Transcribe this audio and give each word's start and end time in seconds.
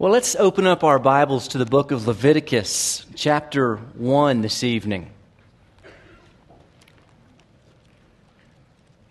Well, 0.00 0.12
let's 0.12 0.36
open 0.36 0.64
up 0.64 0.84
our 0.84 1.00
Bibles 1.00 1.48
to 1.48 1.58
the 1.58 1.66
book 1.66 1.90
of 1.90 2.06
Leviticus, 2.06 3.04
chapter 3.16 3.78
1, 3.78 4.42
this 4.42 4.62
evening. 4.62 5.10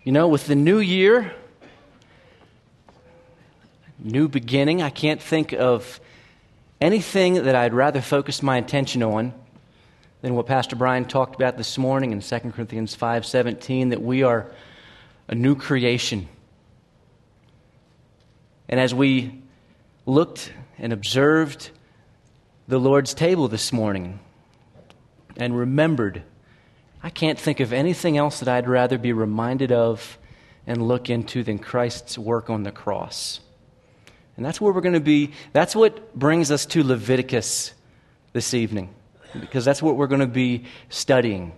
You 0.02 0.12
know, 0.12 0.28
with 0.28 0.46
the 0.46 0.54
new 0.54 0.78
year, 0.78 1.34
new 3.98 4.28
beginning, 4.28 4.80
I 4.80 4.88
can't 4.88 5.20
think 5.20 5.52
of 5.52 6.00
anything 6.80 7.34
that 7.34 7.54
I'd 7.54 7.74
rather 7.74 8.00
focus 8.00 8.42
my 8.42 8.56
attention 8.56 9.02
on 9.02 9.34
than 10.22 10.34
what 10.34 10.46
Pastor 10.46 10.74
Brian 10.74 11.04
talked 11.04 11.34
about 11.34 11.58
this 11.58 11.76
morning 11.76 12.12
in 12.12 12.22
2 12.22 12.54
Corinthians 12.54 12.96
5:17 12.96 13.90
that 13.90 14.00
we 14.00 14.22
are 14.22 14.50
a 15.28 15.34
new 15.34 15.54
creation. 15.54 16.30
And 18.70 18.80
as 18.80 18.94
we 18.94 19.42
looked 20.06 20.50
and 20.78 20.92
observed 20.92 21.70
the 22.66 22.78
Lord's 22.78 23.14
table 23.14 23.48
this 23.48 23.72
morning 23.72 24.20
and 25.36 25.56
remembered, 25.56 26.22
I 27.02 27.10
can't 27.10 27.38
think 27.38 27.60
of 27.60 27.72
anything 27.72 28.16
else 28.16 28.40
that 28.40 28.48
I'd 28.48 28.68
rather 28.68 28.98
be 28.98 29.12
reminded 29.12 29.72
of 29.72 30.18
and 30.66 30.86
look 30.86 31.08
into 31.08 31.42
than 31.42 31.58
Christ's 31.58 32.18
work 32.18 32.50
on 32.50 32.62
the 32.62 32.72
cross. 32.72 33.40
And 34.36 34.44
that's 34.44 34.60
where 34.60 34.72
we're 34.72 34.82
going 34.82 34.94
to 34.94 35.00
be. 35.00 35.32
That's 35.52 35.74
what 35.74 36.14
brings 36.14 36.50
us 36.50 36.66
to 36.66 36.82
Leviticus 36.82 37.72
this 38.32 38.54
evening, 38.54 38.94
because 39.40 39.64
that's 39.64 39.82
what 39.82 39.96
we're 39.96 40.06
going 40.06 40.20
to 40.20 40.26
be 40.26 40.64
studying 40.88 41.52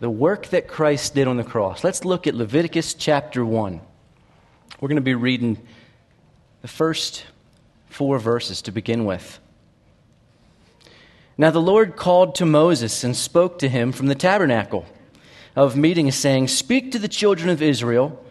the 0.00 0.08
work 0.08 0.46
that 0.48 0.68
Christ 0.68 1.14
did 1.14 1.26
on 1.26 1.36
the 1.36 1.44
cross. 1.44 1.82
Let's 1.82 2.04
look 2.04 2.26
at 2.26 2.34
Leviticus 2.34 2.94
chapter 2.94 3.44
1. 3.44 3.80
We're 4.80 4.88
going 4.88 4.96
to 4.96 5.02
be 5.02 5.14
reading 5.14 5.58
the 6.62 6.68
first 6.68 7.24
four 7.88 8.18
verses 8.18 8.62
to 8.62 8.72
begin 8.72 9.04
with. 9.04 9.40
Now 11.36 11.50
the 11.50 11.60
Lord 11.60 11.96
called 11.96 12.34
to 12.36 12.46
Moses 12.46 13.04
and 13.04 13.16
spoke 13.16 13.58
to 13.60 13.68
him 13.68 13.92
from 13.92 14.06
the 14.06 14.14
tabernacle 14.16 14.86
of 15.54 15.76
meeting, 15.76 16.10
saying, 16.10 16.48
Speak 16.48 16.90
to 16.92 16.98
the 16.98 17.08
children 17.08 17.48
of 17.48 17.62
Israel 17.62 18.24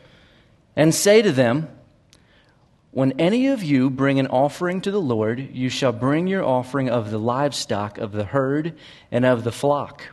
and 0.76 0.94
say 0.94 1.22
to 1.22 1.31
them, 1.31 1.70
When 2.92 3.14
any 3.20 3.48
of 3.48 3.64
you 3.64 3.90
bring 3.90 4.20
an 4.20 4.28
offering 4.28 4.81
to 4.81 4.92
the 4.92 5.02
Lord, 5.02 5.50
you 5.54 5.70
shall 5.70 5.94
bring 5.94 6.28
your 6.28 6.44
offering 6.44 6.90
of 6.90 7.09
the 7.09 7.18
livestock 7.18 7.98
of 7.98 8.12
the 8.12 8.26
herd 8.26 8.74
and 9.12 9.26
of 9.26 9.44
the 9.44 9.52
flock. 9.52 10.03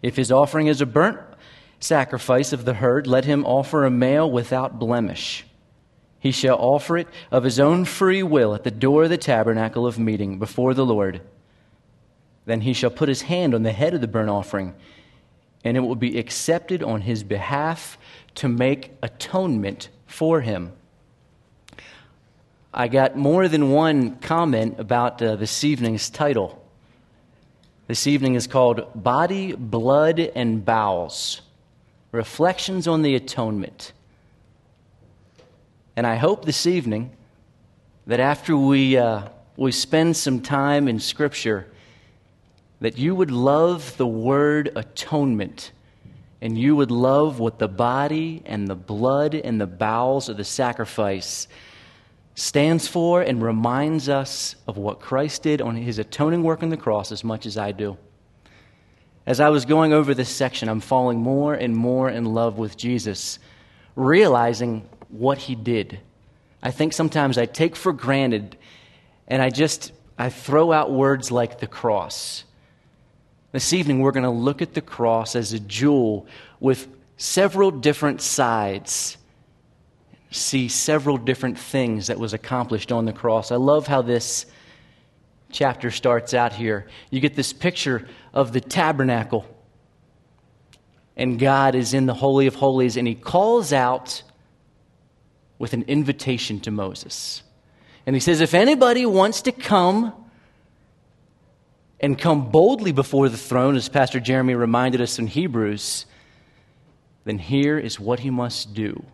If 0.00 0.16
his 0.16 0.30
offering 0.30 0.68
is 0.68 0.80
a 0.80 0.86
burnt 0.86 1.18
sacrifice 1.80 2.52
of 2.52 2.64
the 2.64 2.74
herd, 2.74 3.06
let 3.06 3.24
him 3.24 3.44
offer 3.44 3.84
a 3.84 3.90
male 3.90 4.30
without 4.30 4.78
blemish. 4.78 5.44
He 6.24 6.32
shall 6.32 6.56
offer 6.56 6.96
it 6.96 7.08
of 7.30 7.44
his 7.44 7.60
own 7.60 7.84
free 7.84 8.22
will 8.22 8.54
at 8.54 8.64
the 8.64 8.70
door 8.70 9.04
of 9.04 9.10
the 9.10 9.18
tabernacle 9.18 9.86
of 9.86 9.98
meeting 9.98 10.38
before 10.38 10.72
the 10.72 10.86
Lord. 10.86 11.20
Then 12.46 12.62
he 12.62 12.72
shall 12.72 12.88
put 12.88 13.10
his 13.10 13.20
hand 13.20 13.54
on 13.54 13.62
the 13.62 13.72
head 13.72 13.92
of 13.92 14.00
the 14.00 14.08
burnt 14.08 14.30
offering, 14.30 14.74
and 15.64 15.76
it 15.76 15.80
will 15.80 15.96
be 15.96 16.18
accepted 16.18 16.82
on 16.82 17.02
his 17.02 17.22
behalf 17.22 17.98
to 18.36 18.48
make 18.48 18.92
atonement 19.02 19.90
for 20.06 20.40
him. 20.40 20.72
I 22.72 22.88
got 22.88 23.18
more 23.18 23.46
than 23.46 23.70
one 23.70 24.16
comment 24.16 24.80
about 24.80 25.20
uh, 25.20 25.36
this 25.36 25.62
evening's 25.62 26.08
title. 26.08 26.66
This 27.86 28.06
evening 28.06 28.34
is 28.34 28.46
called 28.46 28.88
Body, 28.94 29.52
Blood, 29.52 30.20
and 30.20 30.64
Bowels 30.64 31.42
Reflections 32.12 32.88
on 32.88 33.02
the 33.02 33.14
Atonement. 33.14 33.92
And 35.96 36.06
I 36.06 36.16
hope 36.16 36.44
this 36.44 36.66
evening 36.66 37.12
that 38.06 38.20
after 38.20 38.56
we, 38.56 38.96
uh, 38.96 39.28
we 39.56 39.70
spend 39.70 40.16
some 40.16 40.40
time 40.40 40.88
in 40.88 40.98
Scripture, 40.98 41.66
that 42.80 42.98
you 42.98 43.14
would 43.14 43.30
love 43.30 43.96
the 43.96 44.06
word 44.06 44.72
atonement 44.76 45.70
and 46.42 46.58
you 46.58 46.76
would 46.76 46.90
love 46.90 47.38
what 47.38 47.58
the 47.58 47.68
body 47.68 48.42
and 48.44 48.68
the 48.68 48.74
blood 48.74 49.34
and 49.34 49.60
the 49.60 49.66
bowels 49.66 50.28
of 50.28 50.36
the 50.36 50.44
sacrifice 50.44 51.48
stands 52.34 52.88
for 52.88 53.22
and 53.22 53.42
reminds 53.42 54.08
us 54.08 54.56
of 54.66 54.76
what 54.76 55.00
Christ 55.00 55.44
did 55.44 55.62
on 55.62 55.76
his 55.76 55.98
atoning 55.98 56.42
work 56.42 56.62
on 56.62 56.68
the 56.68 56.76
cross 56.76 57.12
as 57.12 57.24
much 57.24 57.46
as 57.46 57.56
I 57.56 57.72
do. 57.72 57.96
As 59.26 59.40
I 59.40 59.48
was 59.48 59.64
going 59.64 59.92
over 59.92 60.12
this 60.12 60.28
section, 60.28 60.68
I'm 60.68 60.80
falling 60.80 61.20
more 61.20 61.54
and 61.54 61.74
more 61.74 62.10
in 62.10 62.26
love 62.26 62.58
with 62.58 62.76
Jesus, 62.76 63.38
realizing 63.96 64.86
what 65.14 65.38
he 65.38 65.54
did. 65.54 66.00
I 66.62 66.70
think 66.70 66.92
sometimes 66.92 67.38
I 67.38 67.46
take 67.46 67.76
for 67.76 67.92
granted 67.92 68.56
and 69.28 69.40
I 69.40 69.50
just 69.50 69.92
I 70.18 70.28
throw 70.28 70.72
out 70.72 70.92
words 70.92 71.30
like 71.30 71.60
the 71.60 71.66
cross. 71.66 72.44
This 73.52 73.72
evening 73.72 74.00
we're 74.00 74.12
going 74.12 74.24
to 74.24 74.30
look 74.30 74.60
at 74.60 74.74
the 74.74 74.80
cross 74.80 75.36
as 75.36 75.52
a 75.52 75.60
jewel 75.60 76.26
with 76.58 76.88
several 77.16 77.70
different 77.70 78.20
sides. 78.20 79.16
See 80.30 80.68
several 80.68 81.16
different 81.16 81.58
things 81.58 82.08
that 82.08 82.18
was 82.18 82.32
accomplished 82.32 82.90
on 82.90 83.04
the 83.04 83.12
cross. 83.12 83.52
I 83.52 83.56
love 83.56 83.86
how 83.86 84.02
this 84.02 84.46
chapter 85.52 85.92
starts 85.92 86.34
out 86.34 86.52
here. 86.52 86.88
You 87.10 87.20
get 87.20 87.36
this 87.36 87.52
picture 87.52 88.08
of 88.32 88.52
the 88.52 88.60
tabernacle. 88.60 89.46
And 91.16 91.38
God 91.38 91.76
is 91.76 91.94
in 91.94 92.06
the 92.06 92.14
Holy 92.14 92.48
of 92.48 92.56
Holies, 92.56 92.96
and 92.96 93.06
He 93.06 93.14
calls 93.14 93.72
out 93.72 94.24
with 95.58 95.72
an 95.72 95.82
invitation 95.82 96.60
to 96.60 96.70
Moses. 96.70 97.42
And 98.06 98.14
he 98.14 98.20
says, 98.20 98.40
If 98.40 98.54
anybody 98.54 99.06
wants 99.06 99.42
to 99.42 99.52
come 99.52 100.12
and 102.00 102.18
come 102.18 102.50
boldly 102.50 102.92
before 102.92 103.28
the 103.28 103.36
throne, 103.36 103.76
as 103.76 103.88
Pastor 103.88 104.20
Jeremy 104.20 104.54
reminded 104.54 105.00
us 105.00 105.18
in 105.18 105.26
Hebrews, 105.26 106.06
then 107.24 107.38
here 107.38 107.78
is 107.78 107.98
what 107.98 108.20
he 108.20 108.30
must 108.30 108.74
do. 108.74 109.04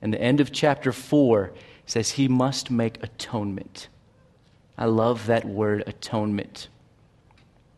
And 0.00 0.12
the 0.12 0.20
end 0.20 0.40
of 0.40 0.52
chapter 0.52 0.92
4 0.92 1.52
says 1.86 2.10
he 2.10 2.28
must 2.28 2.70
make 2.70 3.02
atonement. 3.02 3.88
I 4.78 4.86
love 4.86 5.26
that 5.26 5.44
word, 5.44 5.84
atonement. 5.86 6.68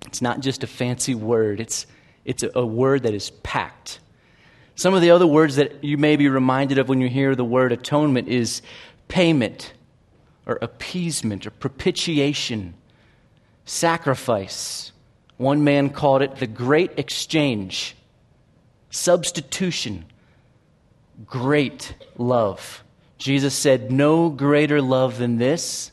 It's 0.07 0.23
not 0.23 0.41
just 0.41 0.63
a 0.63 0.67
fancy 0.67 1.15
word, 1.15 1.61
it's, 1.61 1.87
it's 2.25 2.43
a, 2.43 2.51
a 2.55 2.65
word 2.65 3.03
that 3.03 3.15
is 3.15 3.31
packed 3.31 3.99
some 4.77 4.95
of 4.95 5.03
the 5.03 5.11
other 5.11 5.27
words 5.27 5.57
that 5.57 5.85
you 5.85 5.97
may 5.97 6.17
be 6.17 6.29
reminded 6.29 6.79
of 6.79 6.89
when 6.89 7.01
you 7.01 7.09
hear 7.09 7.35
the 7.35 7.45
word 7.45 7.73
atonement 7.73 8.29
is 8.29 8.61
payment 9.09 9.73
or 10.47 10.59
appeasement 10.61 11.47
or 11.47 11.51
propitiation, 11.51 12.75
sacrifice. 13.65 14.93
One 15.37 15.65
man 15.65 15.91
called 15.91 16.23
it 16.23 16.37
the 16.37 16.47
great 16.47 16.99
exchange, 16.99 17.97
substitution, 18.91 20.07
great 21.25 21.95
love. 22.17 22.83
Jesus 23.19 23.55
said, 23.55 23.91
No 23.91 24.29
greater 24.29 24.83
love 24.83 25.19
than 25.19 25.39
this, 25.39 25.93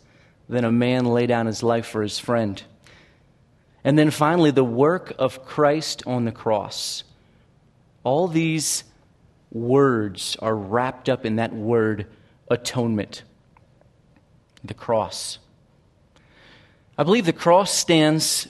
than 0.49 0.65
a 0.65 0.71
man 0.71 1.05
lay 1.05 1.27
down 1.27 1.45
his 1.45 1.63
life 1.63 1.85
for 1.85 2.01
his 2.01 2.19
friend. 2.19 2.61
And 3.83 3.97
then 3.97 4.11
finally, 4.11 4.51
the 4.51 4.63
work 4.63 5.13
of 5.17 5.45
Christ 5.45 6.03
on 6.05 6.25
the 6.25 6.31
cross. 6.31 7.03
All 8.03 8.27
these 8.27 8.83
words 9.51 10.37
are 10.41 10.55
wrapped 10.55 11.09
up 11.09 11.25
in 11.25 11.35
that 11.35 11.53
word 11.53 12.07
atonement, 12.49 13.23
the 14.63 14.73
cross. 14.73 15.39
I 16.97 17.03
believe 17.03 17.25
the 17.25 17.33
cross 17.33 17.71
stands, 17.71 18.47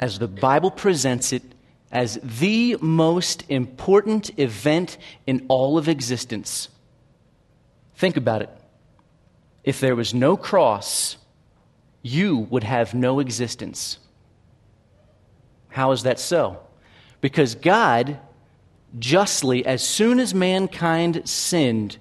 as 0.00 0.18
the 0.18 0.28
Bible 0.28 0.70
presents 0.70 1.32
it, 1.32 1.42
as 1.90 2.18
the 2.22 2.76
most 2.80 3.44
important 3.48 4.38
event 4.38 4.98
in 5.26 5.44
all 5.48 5.78
of 5.78 5.88
existence. 5.88 6.68
Think 7.96 8.16
about 8.16 8.42
it. 8.42 8.50
If 9.64 9.80
there 9.80 9.96
was 9.96 10.14
no 10.14 10.36
cross, 10.36 11.16
you 12.02 12.38
would 12.50 12.64
have 12.64 12.94
no 12.94 13.20
existence. 13.20 13.98
How 15.68 15.92
is 15.92 16.02
that 16.04 16.18
so? 16.18 16.60
Because 17.20 17.54
God 17.54 18.18
justly, 18.98 19.66
as 19.66 19.82
soon 19.82 20.20
as 20.20 20.34
mankind 20.34 21.28
sinned, 21.28 21.98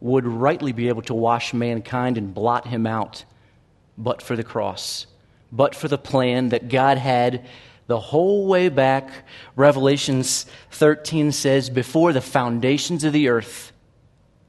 would 0.00 0.26
rightly 0.26 0.72
be 0.72 0.88
able 0.88 1.02
to 1.02 1.14
wash 1.14 1.54
mankind 1.54 2.18
and 2.18 2.34
blot 2.34 2.66
him 2.66 2.86
out, 2.86 3.24
but 3.96 4.20
for 4.20 4.34
the 4.34 4.42
cross, 4.42 5.06
but 5.52 5.74
for 5.74 5.86
the 5.86 5.98
plan 5.98 6.48
that 6.48 6.68
God 6.68 6.98
had 6.98 7.46
the 7.86 8.00
whole 8.00 8.46
way 8.46 8.68
back. 8.68 9.10
Revelations 9.54 10.46
13 10.72 11.30
says, 11.30 11.70
before 11.70 12.12
the 12.12 12.20
foundations 12.20 13.04
of 13.04 13.12
the 13.12 13.28
earth, 13.28 13.72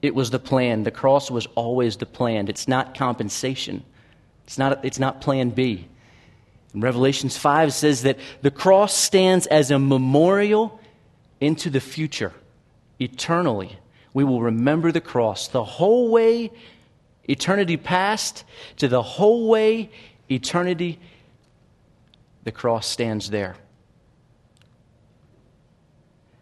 it 0.02 0.16
was 0.16 0.32
the 0.32 0.40
plan. 0.40 0.84
The 0.84 0.92
cross 0.92 1.30
was 1.30 1.48
always 1.56 1.98
the 1.98 2.06
plan. 2.06 2.48
It's 2.48 2.68
not 2.68 2.98
compensation, 2.98 3.84
it's 4.46 4.58
not, 4.58 4.84
it's 4.84 5.00
not 5.00 5.22
plan 5.22 5.50
B. 5.50 5.88
Revelations 6.74 7.38
5 7.38 7.74
says 7.74 8.02
that 8.04 8.18
the 8.42 8.52
cross 8.52 8.94
stands 8.96 9.46
as 9.48 9.70
a 9.70 9.78
memorial 9.78 10.80
into 11.40 11.70
the 11.70 11.80
future, 11.80 12.34
eternally. 13.00 13.78
We 14.14 14.24
will 14.24 14.42
remember 14.42 14.92
the 14.92 15.02
cross 15.02 15.48
the 15.48 15.64
whole 15.64 16.10
way 16.10 16.52
eternity 17.25 17.78
past 17.78 18.44
to 18.78 18.88
the 18.88 19.02
whole 19.02 19.48
way, 19.50 19.90
eternity, 20.30 21.00
the 22.44 22.52
cross 22.52 22.88
stands 22.88 23.30
there. 23.30 23.56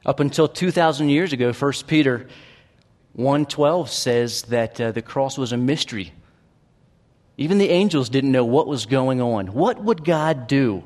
Up 0.06 0.19
until 0.19 0.48
2,000 0.48 1.10
years 1.10 1.31
ago, 1.31 1.54
1 1.54 1.74
Peter 1.86 2.28
1.12 3.18 3.88
says 3.89 4.42
that 4.44 4.81
uh, 4.81 4.92
the 4.92 5.01
cross 5.01 5.38
was 5.38 5.51
a 5.51 5.57
mystery. 5.57 6.13
Even 7.42 7.58
the 7.58 7.70
angels 7.70 8.08
didn't 8.10 8.32
know 8.32 8.46
what 8.46 8.68
was 8.68 8.86
going 8.86 9.20
on. 9.20 9.48
What 9.48 9.84
would 9.84 10.06
God 10.06 10.46
do? 10.46 10.84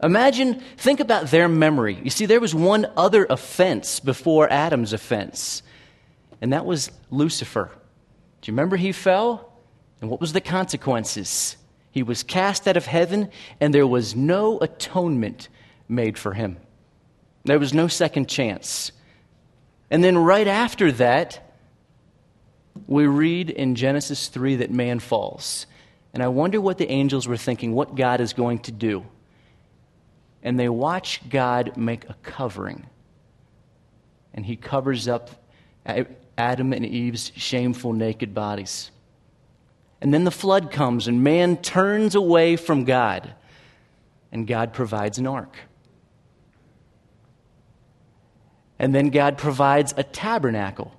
Imagine, 0.00 0.60
think 0.76 1.00
about 1.00 1.32
their 1.32 1.48
memory. 1.48 1.98
You 2.00 2.10
see, 2.10 2.26
there 2.26 2.38
was 2.38 2.54
one 2.54 2.86
other 2.96 3.26
offense 3.28 3.98
before 3.98 4.48
Adam's 4.48 4.92
offense, 4.92 5.64
and 6.40 6.52
that 6.52 6.64
was 6.64 6.92
Lucifer. 7.10 7.72
Do 8.40 8.48
you 8.48 8.52
remember 8.52 8.76
he 8.76 8.92
fell? 8.92 9.52
And 10.00 10.08
what 10.08 10.20
was 10.20 10.32
the 10.32 10.40
consequences? 10.40 11.56
He 11.90 12.04
was 12.04 12.22
cast 12.22 12.68
out 12.68 12.76
of 12.76 12.86
heaven, 12.86 13.28
and 13.60 13.74
there 13.74 13.86
was 13.86 14.14
no 14.14 14.60
atonement 14.60 15.48
made 15.88 16.18
for 16.18 16.34
him. 16.34 16.58
There 17.44 17.58
was 17.58 17.74
no 17.74 17.88
second 17.88 18.28
chance. 18.28 18.92
And 19.90 20.04
then 20.04 20.18
right 20.18 20.46
after 20.46 20.92
that, 20.92 21.52
we 22.86 23.08
read 23.08 23.50
in 23.50 23.74
Genesis 23.74 24.28
3 24.28 24.56
that 24.56 24.70
man 24.70 25.00
falls. 25.00 25.66
And 26.16 26.22
I 26.22 26.28
wonder 26.28 26.62
what 26.62 26.78
the 26.78 26.90
angels 26.90 27.28
were 27.28 27.36
thinking, 27.36 27.74
what 27.74 27.94
God 27.94 28.22
is 28.22 28.32
going 28.32 28.60
to 28.60 28.72
do. 28.72 29.04
And 30.42 30.58
they 30.58 30.70
watch 30.70 31.20
God 31.28 31.76
make 31.76 32.08
a 32.08 32.14
covering. 32.22 32.86
And 34.32 34.46
he 34.46 34.56
covers 34.56 35.08
up 35.08 35.28
Adam 35.84 36.72
and 36.72 36.86
Eve's 36.86 37.32
shameful 37.36 37.92
naked 37.92 38.32
bodies. 38.32 38.90
And 40.00 40.14
then 40.14 40.24
the 40.24 40.30
flood 40.30 40.70
comes, 40.70 41.06
and 41.06 41.22
man 41.22 41.58
turns 41.58 42.14
away 42.14 42.56
from 42.56 42.84
God. 42.84 43.34
And 44.32 44.46
God 44.46 44.72
provides 44.72 45.18
an 45.18 45.26
ark. 45.26 45.54
And 48.78 48.94
then 48.94 49.10
God 49.10 49.36
provides 49.36 49.92
a 49.98 50.02
tabernacle 50.02 50.94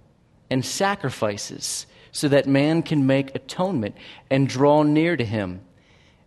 and 0.51 0.63
sacrifices 0.63 1.87
so 2.11 2.27
that 2.27 2.47
man 2.47 2.81
can 2.81 3.05
make 3.05 3.35
atonement 3.35 3.95
and 4.29 4.47
draw 4.47 4.83
near 4.83 5.15
to 5.17 5.25
him. 5.25 5.61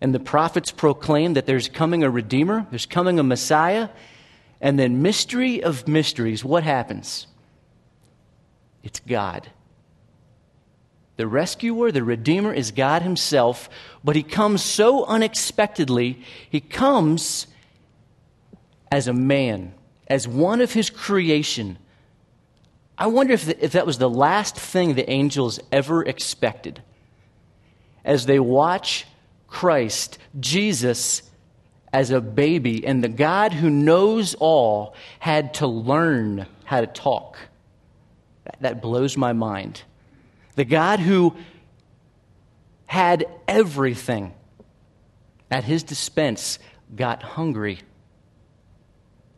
And 0.00 0.14
the 0.14 0.20
prophets 0.20 0.70
proclaim 0.70 1.34
that 1.34 1.46
there's 1.46 1.68
coming 1.68 2.02
a 2.02 2.10
Redeemer, 2.10 2.66
there's 2.70 2.86
coming 2.86 3.18
a 3.18 3.22
Messiah. 3.22 3.88
And 4.62 4.78
then, 4.78 5.00
mystery 5.00 5.62
of 5.62 5.88
mysteries, 5.88 6.44
what 6.44 6.64
happens? 6.64 7.26
It's 8.82 9.00
God. 9.00 9.48
The 11.16 11.26
rescuer, 11.26 11.90
the 11.90 12.04
Redeemer, 12.04 12.52
is 12.52 12.70
God 12.70 13.02
Himself, 13.02 13.70
but 14.04 14.16
He 14.16 14.22
comes 14.22 14.62
so 14.62 15.04
unexpectedly. 15.06 16.22
He 16.48 16.60
comes 16.60 17.46
as 18.90 19.08
a 19.08 19.12
man 19.12 19.72
as 20.08 20.26
one 20.26 20.60
of 20.60 20.72
his 20.72 20.90
creation. 20.90 21.78
I 23.00 23.06
wonder 23.06 23.32
if, 23.32 23.46
the, 23.46 23.64
if 23.64 23.72
that 23.72 23.86
was 23.86 23.96
the 23.96 24.10
last 24.10 24.56
thing 24.56 24.94
the 24.94 25.08
angels 25.08 25.58
ever 25.72 26.04
expected. 26.04 26.82
As 28.04 28.26
they 28.26 28.38
watch 28.38 29.06
Christ, 29.48 30.18
Jesus, 30.38 31.22
as 31.94 32.10
a 32.10 32.20
baby, 32.20 32.86
and 32.86 33.02
the 33.02 33.08
God 33.08 33.54
who 33.54 33.70
knows 33.70 34.34
all 34.34 34.94
had 35.18 35.54
to 35.54 35.66
learn 35.66 36.46
how 36.64 36.82
to 36.82 36.86
talk. 36.86 37.38
That 38.60 38.82
blows 38.82 39.16
my 39.16 39.32
mind. 39.32 39.82
The 40.56 40.66
God 40.66 41.00
who 41.00 41.34
had 42.84 43.24
everything 43.48 44.34
at 45.50 45.64
his 45.64 45.82
dispense 45.82 46.58
got 46.94 47.22
hungry 47.22 47.80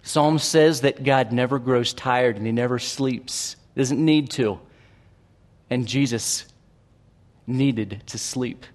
Psalm 0.03 0.39
says 0.39 0.81
that 0.81 1.05
God 1.05 1.33
never 1.33 1.59
grows 1.59 1.95
tired 1.95 2.37
and 2.37 2.45
he 2.45 2.53
never 2.53 2.79
sleeps, 2.79 3.57
doesn't 3.77 4.05
need 4.05 4.31
to. 4.31 4.59
And 5.71 5.87
Jesus 5.87 6.45
needed 7.47 8.03
to 8.07 8.19
sleep. 8.19 8.67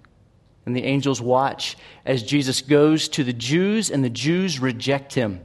And 0.66 0.74
the 0.76 0.84
angels 0.84 1.20
watch 1.20 1.76
as 2.04 2.22
Jesus 2.22 2.60
goes 2.60 3.08
to 3.10 3.24
the 3.24 3.32
Jews, 3.32 3.90
and 3.90 4.04
the 4.04 4.10
Jews 4.10 4.60
reject 4.60 5.14
him. 5.14 5.40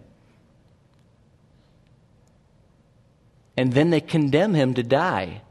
And 3.56 3.72
then 3.72 3.90
they 3.90 4.02
condemn 4.02 4.54
him 4.54 4.74
to 4.74 4.84
die. 4.84 5.42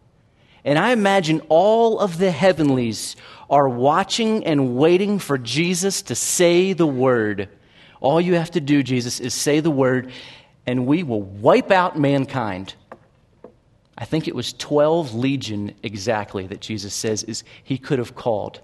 And 0.64 0.78
I 0.78 0.92
imagine 0.92 1.40
all 1.48 1.98
of 1.98 2.18
the 2.18 2.30
heavenlies 2.30 3.16
are 3.48 3.68
watching 3.68 4.44
and 4.44 4.76
waiting 4.76 5.18
for 5.18 5.38
Jesus 5.38 6.02
to 6.02 6.14
say 6.14 6.72
the 6.72 6.86
word. 6.86 7.48
All 8.02 8.20
you 8.20 8.34
have 8.34 8.50
to 8.50 8.60
do, 8.60 8.82
Jesus, 8.82 9.20
is 9.20 9.32
say 9.32 9.60
the 9.60 9.70
word, 9.70 10.10
and 10.66 10.86
we 10.88 11.04
will 11.04 11.22
wipe 11.22 11.70
out 11.70 11.96
mankind. 11.96 12.74
I 13.96 14.04
think 14.04 14.26
it 14.26 14.34
was 14.34 14.52
12 14.54 15.14
legion 15.14 15.72
exactly 15.84 16.48
that 16.48 16.60
Jesus 16.60 16.94
says 16.94 17.22
is 17.22 17.44
he 17.62 17.78
could 17.78 18.00
have 18.00 18.16
called. 18.16 18.60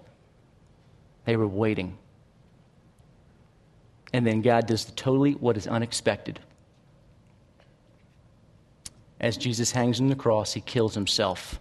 They 1.24 1.36
were 1.36 1.46
waiting. 1.46 1.96
And 4.12 4.26
then 4.26 4.42
God 4.42 4.66
does 4.66 4.86
the 4.86 4.92
totally 4.92 5.34
what 5.34 5.56
is 5.56 5.68
unexpected. 5.68 6.40
As 9.20 9.36
Jesus 9.36 9.70
hangs 9.70 10.00
on 10.00 10.08
the 10.08 10.16
cross, 10.16 10.52
he 10.52 10.60
kills 10.60 10.94
himself. 10.94 11.60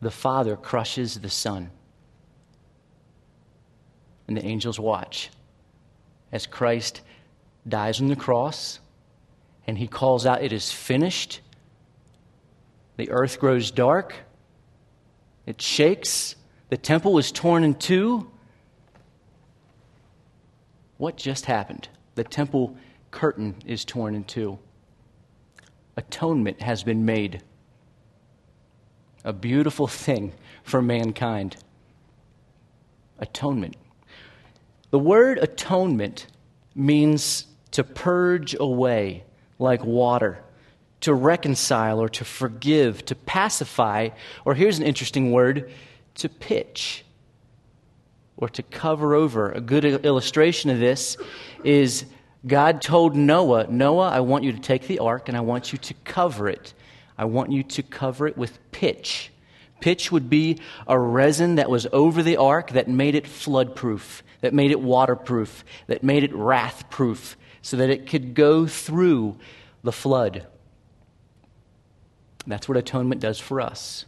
The 0.00 0.12
Father 0.12 0.54
crushes 0.54 1.18
the 1.18 1.30
Son. 1.30 1.70
And 4.28 4.36
the 4.36 4.44
angels 4.44 4.78
watch 4.78 5.30
as 6.32 6.46
Christ 6.46 7.00
dies 7.66 8.00
on 8.00 8.08
the 8.08 8.16
cross 8.16 8.80
and 9.66 9.78
he 9.78 9.86
calls 9.86 10.26
out, 10.26 10.42
It 10.42 10.52
is 10.52 10.72
finished. 10.72 11.40
The 12.96 13.10
earth 13.10 13.38
grows 13.38 13.70
dark, 13.70 14.14
it 15.46 15.62
shakes, 15.62 16.36
the 16.68 16.76
temple 16.76 17.18
is 17.18 17.32
torn 17.32 17.64
in 17.64 17.74
two. 17.74 18.30
What 20.98 21.16
just 21.16 21.46
happened? 21.46 21.88
The 22.16 22.24
temple 22.24 22.76
curtain 23.10 23.54
is 23.64 23.84
torn 23.84 24.14
in 24.14 24.24
two. 24.24 24.58
Atonement 25.96 26.60
has 26.60 26.82
been 26.82 27.04
made. 27.04 27.42
A 29.24 29.32
beautiful 29.32 29.86
thing 29.86 30.32
for 30.62 30.82
mankind. 30.82 31.56
Atonement. 33.18 33.76
The 34.90 34.98
word 34.98 35.38
atonement 35.38 36.26
means 36.74 37.46
to 37.72 37.84
purge 37.84 38.54
away 38.58 39.24
like 39.58 39.84
water, 39.84 40.42
to 41.00 41.12
reconcile 41.12 42.00
or 42.00 42.08
to 42.08 42.24
forgive, 42.24 43.04
to 43.06 43.14
pacify, 43.14 44.08
or 44.44 44.54
here's 44.54 44.78
an 44.78 44.84
interesting 44.84 45.32
word, 45.32 45.70
to 46.14 46.28
pitch 46.28 47.04
or 48.36 48.48
to 48.48 48.62
cover 48.62 49.14
over. 49.14 49.50
A 49.52 49.60
good 49.60 49.84
illustration 49.84 50.70
of 50.70 50.78
this 50.78 51.16
is 51.64 52.06
God 52.46 52.80
told 52.80 53.16
Noah, 53.16 53.66
Noah, 53.66 54.08
I 54.08 54.20
want 54.20 54.44
you 54.44 54.52
to 54.52 54.60
take 54.60 54.86
the 54.86 55.00
ark 55.00 55.28
and 55.28 55.36
I 55.36 55.40
want 55.40 55.72
you 55.72 55.78
to 55.78 55.94
cover 56.04 56.48
it. 56.48 56.72
I 57.18 57.24
want 57.24 57.50
you 57.50 57.62
to 57.64 57.82
cover 57.82 58.26
it 58.26 58.38
with 58.38 58.58
pitch. 58.70 59.32
Pitch 59.80 60.10
would 60.10 60.28
be 60.28 60.58
a 60.86 60.98
resin 60.98 61.56
that 61.56 61.70
was 61.70 61.86
over 61.92 62.22
the 62.22 62.36
ark 62.36 62.72
that 62.72 62.88
made 62.88 63.14
it 63.14 63.24
floodproof, 63.24 64.22
that 64.40 64.54
made 64.54 64.70
it 64.70 64.80
waterproof, 64.80 65.64
that 65.86 66.02
made 66.02 66.24
it 66.24 66.32
wrathproof, 66.32 67.36
so 67.62 67.76
that 67.76 67.90
it 67.90 68.06
could 68.06 68.34
go 68.34 68.66
through 68.66 69.36
the 69.82 69.92
flood. 69.92 70.46
That's 72.46 72.68
what 72.68 72.78
atonement 72.78 73.20
does 73.20 73.38
for 73.38 73.60
us. 73.60 74.06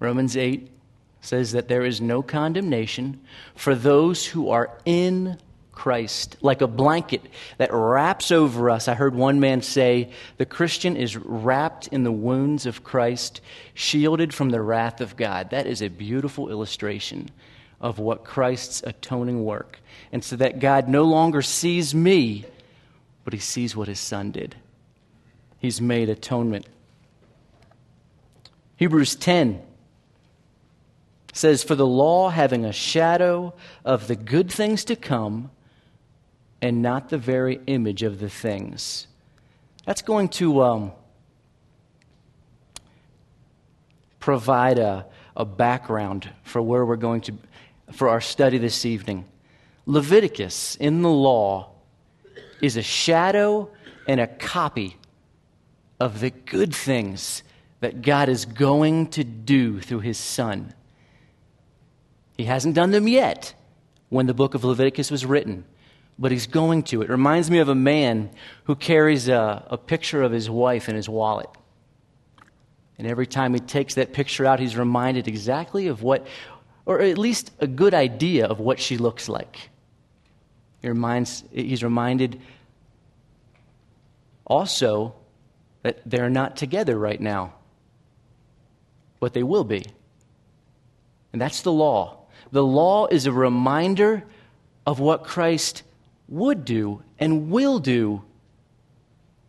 Romans 0.00 0.36
8 0.36 0.70
says 1.20 1.52
that 1.52 1.68
there 1.68 1.84
is 1.84 2.00
no 2.00 2.22
condemnation 2.22 3.20
for 3.54 3.74
those 3.74 4.26
who 4.26 4.50
are 4.50 4.78
in 4.84 5.38
Christ, 5.76 6.38
like 6.40 6.62
a 6.62 6.66
blanket 6.66 7.22
that 7.58 7.72
wraps 7.72 8.32
over 8.32 8.70
us. 8.70 8.88
I 8.88 8.94
heard 8.94 9.14
one 9.14 9.38
man 9.38 9.60
say, 9.62 10.10
The 10.38 10.46
Christian 10.46 10.96
is 10.96 11.16
wrapped 11.16 11.86
in 11.88 12.02
the 12.02 12.10
wounds 12.10 12.66
of 12.66 12.82
Christ, 12.82 13.42
shielded 13.74 14.34
from 14.34 14.50
the 14.50 14.62
wrath 14.62 15.00
of 15.00 15.16
God. 15.16 15.50
That 15.50 15.66
is 15.66 15.82
a 15.82 15.88
beautiful 15.88 16.48
illustration 16.48 17.28
of 17.80 17.98
what 17.98 18.24
Christ's 18.24 18.82
atoning 18.84 19.44
work. 19.44 19.78
And 20.10 20.24
so 20.24 20.34
that 20.36 20.60
God 20.60 20.88
no 20.88 21.04
longer 21.04 21.42
sees 21.42 21.94
me, 21.94 22.46
but 23.22 23.34
he 23.34 23.38
sees 23.38 23.76
what 23.76 23.86
his 23.86 24.00
son 24.00 24.30
did. 24.30 24.56
He's 25.58 25.80
made 25.80 26.08
atonement. 26.08 26.66
Hebrews 28.76 29.14
10 29.14 29.60
says, 31.34 31.62
For 31.62 31.74
the 31.74 31.86
law 31.86 32.30
having 32.30 32.64
a 32.64 32.72
shadow 32.72 33.52
of 33.84 34.08
the 34.08 34.16
good 34.16 34.50
things 34.50 34.86
to 34.86 34.96
come, 34.96 35.50
and 36.62 36.82
not 36.82 37.08
the 37.08 37.18
very 37.18 37.60
image 37.66 38.02
of 38.02 38.18
the 38.18 38.30
things. 38.30 39.06
That's 39.84 40.02
going 40.02 40.28
to 40.30 40.62
um, 40.62 40.92
provide 44.18 44.78
a, 44.78 45.06
a 45.36 45.44
background 45.44 46.28
for 46.42 46.60
where 46.60 46.84
we're 46.84 46.96
going 46.96 47.20
to, 47.22 47.34
for 47.92 48.08
our 48.08 48.20
study 48.20 48.58
this 48.58 48.84
evening. 48.84 49.24
Leviticus 49.86 50.76
in 50.76 51.02
the 51.02 51.10
law 51.10 51.70
is 52.60 52.76
a 52.76 52.82
shadow 52.82 53.70
and 54.08 54.20
a 54.20 54.26
copy 54.26 54.96
of 56.00 56.20
the 56.20 56.30
good 56.30 56.74
things 56.74 57.42
that 57.80 58.02
God 58.02 58.28
is 58.28 58.44
going 58.44 59.08
to 59.08 59.22
do 59.22 59.80
through 59.80 60.00
his 60.00 60.18
son. 60.18 60.74
He 62.36 62.44
hasn't 62.44 62.74
done 62.74 62.90
them 62.90 63.06
yet 63.06 63.54
when 64.08 64.26
the 64.26 64.34
book 64.34 64.54
of 64.54 64.64
Leviticus 64.64 65.10
was 65.10 65.24
written, 65.24 65.64
but 66.18 66.32
he's 66.32 66.46
going 66.46 66.82
to. 66.84 67.02
It 67.02 67.10
reminds 67.10 67.50
me 67.50 67.58
of 67.58 67.68
a 67.68 67.74
man 67.74 68.30
who 68.64 68.74
carries 68.74 69.28
a, 69.28 69.66
a 69.68 69.76
picture 69.76 70.22
of 70.22 70.32
his 70.32 70.48
wife 70.48 70.88
in 70.88 70.96
his 70.96 71.08
wallet. 71.08 71.48
And 72.98 73.06
every 73.06 73.26
time 73.26 73.52
he 73.52 73.60
takes 73.60 73.94
that 73.94 74.12
picture 74.12 74.46
out, 74.46 74.58
he's 74.58 74.76
reminded 74.76 75.28
exactly 75.28 75.88
of 75.88 76.02
what, 76.02 76.26
or 76.86 77.00
at 77.00 77.18
least 77.18 77.52
a 77.58 77.66
good 77.66 77.92
idea 77.92 78.46
of 78.46 78.58
what 78.58 78.80
she 78.80 78.96
looks 78.96 79.28
like. 79.28 79.68
He 80.80 80.88
reminds, 80.88 81.44
he's 81.52 81.84
reminded 81.84 82.40
also 84.46 85.14
that 85.82 86.00
they're 86.06 86.30
not 86.30 86.56
together 86.56 86.98
right 86.98 87.20
now, 87.20 87.54
but 89.20 89.34
they 89.34 89.42
will 89.42 89.64
be. 89.64 89.84
And 91.32 91.42
that's 91.42 91.60
the 91.60 91.72
law. 91.72 92.26
The 92.52 92.64
law 92.64 93.06
is 93.06 93.26
a 93.26 93.32
reminder 93.32 94.24
of 94.86 95.00
what 95.00 95.24
Christ 95.24 95.82
would 96.28 96.64
do 96.64 97.02
and 97.18 97.50
will 97.50 97.78
do, 97.78 98.22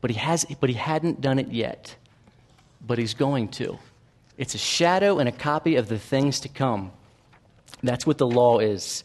but 0.01 0.11
he, 0.11 0.17
has, 0.17 0.45
but 0.59 0.69
he 0.69 0.75
hadn't 0.75 1.21
done 1.21 1.39
it 1.39 1.51
yet. 1.51 1.95
But 2.85 2.97
he's 2.97 3.13
going 3.13 3.49
to. 3.49 3.79
It's 4.37 4.53
a 4.53 4.59
shadow 4.59 5.19
and 5.19 5.27
a 5.27 5.31
copy 5.31 5.75
of 5.75 5.87
the 5.87 5.97
things 5.97 6.41
to 6.41 6.49
come. 6.49 6.91
That's 7.81 8.05
what 8.05 8.17
the 8.17 8.27
law 8.27 8.59
is. 8.59 9.03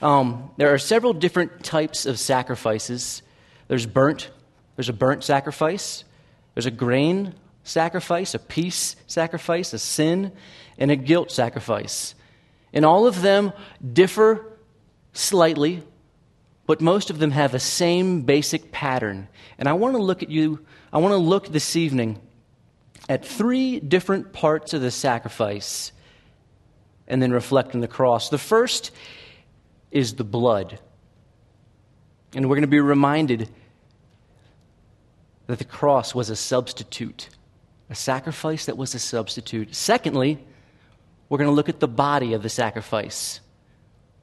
Um, 0.00 0.50
there 0.56 0.72
are 0.72 0.78
several 0.78 1.12
different 1.12 1.64
types 1.64 2.06
of 2.06 2.18
sacrifices. 2.18 3.22
There's 3.66 3.86
burnt. 3.86 4.30
There's 4.76 4.88
a 4.88 4.92
burnt 4.92 5.24
sacrifice. 5.24 6.04
There's 6.54 6.66
a 6.66 6.70
grain 6.70 7.34
sacrifice, 7.64 8.34
a 8.34 8.38
peace 8.38 8.96
sacrifice, 9.06 9.72
a 9.72 9.78
sin, 9.78 10.32
and 10.78 10.90
a 10.90 10.96
guilt 10.96 11.30
sacrifice. 11.30 12.14
And 12.72 12.84
all 12.84 13.06
of 13.06 13.22
them 13.22 13.52
differ 13.92 14.58
slightly, 15.12 15.82
but 16.68 16.82
most 16.82 17.08
of 17.08 17.18
them 17.18 17.30
have 17.30 17.50
the 17.50 17.58
same 17.58 18.20
basic 18.20 18.70
pattern. 18.70 19.26
And 19.56 19.70
I 19.70 19.72
want 19.72 19.94
to 19.96 20.02
look 20.02 20.22
at 20.22 20.28
you, 20.28 20.66
I 20.92 20.98
want 20.98 21.12
to 21.12 21.16
look 21.16 21.48
this 21.48 21.76
evening 21.76 22.20
at 23.08 23.24
three 23.24 23.80
different 23.80 24.34
parts 24.34 24.74
of 24.74 24.82
the 24.82 24.90
sacrifice 24.90 25.92
and 27.06 27.22
then 27.22 27.32
reflect 27.32 27.74
on 27.74 27.80
the 27.80 27.88
cross. 27.88 28.28
The 28.28 28.36
first 28.36 28.90
is 29.90 30.16
the 30.16 30.24
blood. 30.24 30.78
And 32.34 32.50
we're 32.50 32.56
going 32.56 32.60
to 32.64 32.68
be 32.68 32.80
reminded 32.80 33.48
that 35.46 35.58
the 35.58 35.64
cross 35.64 36.14
was 36.14 36.28
a 36.28 36.36
substitute, 36.36 37.30
a 37.88 37.94
sacrifice 37.94 38.66
that 38.66 38.76
was 38.76 38.94
a 38.94 38.98
substitute. 38.98 39.74
Secondly, 39.74 40.38
we're 41.30 41.38
going 41.38 41.48
to 41.48 41.54
look 41.54 41.70
at 41.70 41.80
the 41.80 41.88
body 41.88 42.34
of 42.34 42.42
the 42.42 42.50
sacrifice, 42.50 43.40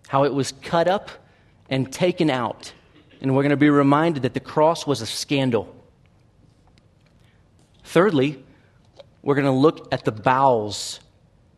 how 0.09 0.25
it 0.25 0.33
was 0.35 0.51
cut 0.51 0.87
up 0.87 1.09
and 1.69 1.91
taken 1.91 2.29
out. 2.29 2.73
And 3.21 3.35
we're 3.35 3.43
going 3.43 3.51
to 3.51 3.57
be 3.57 3.69
reminded 3.69 4.23
that 4.23 4.33
the 4.33 4.39
cross 4.39 4.85
was 4.85 5.01
a 5.01 5.05
scandal. 5.05 5.73
Thirdly, 7.83 8.43
we're 9.21 9.35
going 9.35 9.45
to 9.45 9.51
look 9.51 9.87
at 9.91 10.05
the 10.05 10.11
bowels 10.11 10.99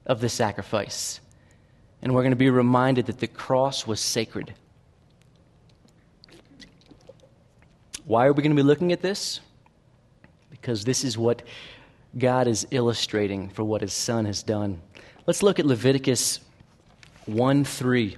of 0.05 0.21
the 0.21 0.29
sacrifice. 0.29 1.19
And 2.01 2.13
we're 2.13 2.21
going 2.21 2.31
to 2.31 2.37
be 2.37 2.49
reminded 2.49 3.07
that 3.07 3.19
the 3.19 3.27
cross 3.27 3.87
was 3.87 3.99
sacred. 3.99 4.53
Why 8.05 8.25
are 8.25 8.33
we 8.33 8.41
going 8.41 8.55
to 8.55 8.61
be 8.61 8.65
looking 8.65 8.93
at 8.93 9.01
this? 9.01 9.41
Because 10.49 10.85
this 10.85 11.03
is 11.03 11.17
what 11.17 11.41
God 12.17 12.47
is 12.47 12.65
illustrating 12.71 13.49
for 13.49 13.63
what 13.63 13.81
his 13.81 13.93
son 13.93 14.25
has 14.25 14.43
done. 14.43 14.81
Let's 15.25 15.43
look 15.43 15.59
at 15.59 15.65
Leviticus 15.65 16.39
1 17.25 17.65
3. 17.65 18.15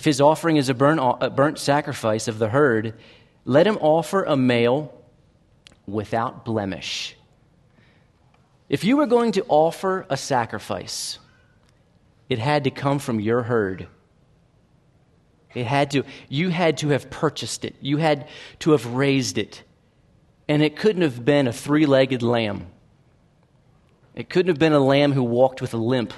If 0.00 0.06
his 0.06 0.18
offering 0.22 0.56
is 0.56 0.70
a 0.70 0.74
burnt, 0.74 0.98
a 1.20 1.28
burnt 1.28 1.58
sacrifice 1.58 2.26
of 2.26 2.38
the 2.38 2.48
herd, 2.48 2.94
let 3.44 3.66
him 3.66 3.76
offer 3.82 4.24
a 4.24 4.34
male 4.34 4.98
without 5.86 6.42
blemish. 6.42 7.18
If 8.70 8.82
you 8.82 8.96
were 8.96 9.04
going 9.04 9.32
to 9.32 9.44
offer 9.46 10.06
a 10.08 10.16
sacrifice, 10.16 11.18
it 12.30 12.38
had 12.38 12.64
to 12.64 12.70
come 12.70 12.98
from 12.98 13.20
your 13.20 13.42
herd. 13.42 13.88
It 15.54 15.66
had 15.66 15.90
to, 15.90 16.04
you 16.30 16.48
had 16.48 16.78
to 16.78 16.88
have 16.88 17.10
purchased 17.10 17.66
it. 17.66 17.76
You 17.82 17.98
had 17.98 18.26
to 18.60 18.70
have 18.70 18.86
raised 18.86 19.36
it. 19.36 19.64
And 20.48 20.62
it 20.62 20.76
couldn't 20.76 21.02
have 21.02 21.26
been 21.26 21.46
a 21.46 21.52
three 21.52 21.84
legged 21.84 22.22
lamb. 22.22 22.68
It 24.14 24.30
couldn't 24.30 24.48
have 24.48 24.58
been 24.58 24.72
a 24.72 24.80
lamb 24.80 25.12
who 25.12 25.24
walked 25.24 25.60
with 25.60 25.74
a 25.74 25.76
limp. 25.76 26.14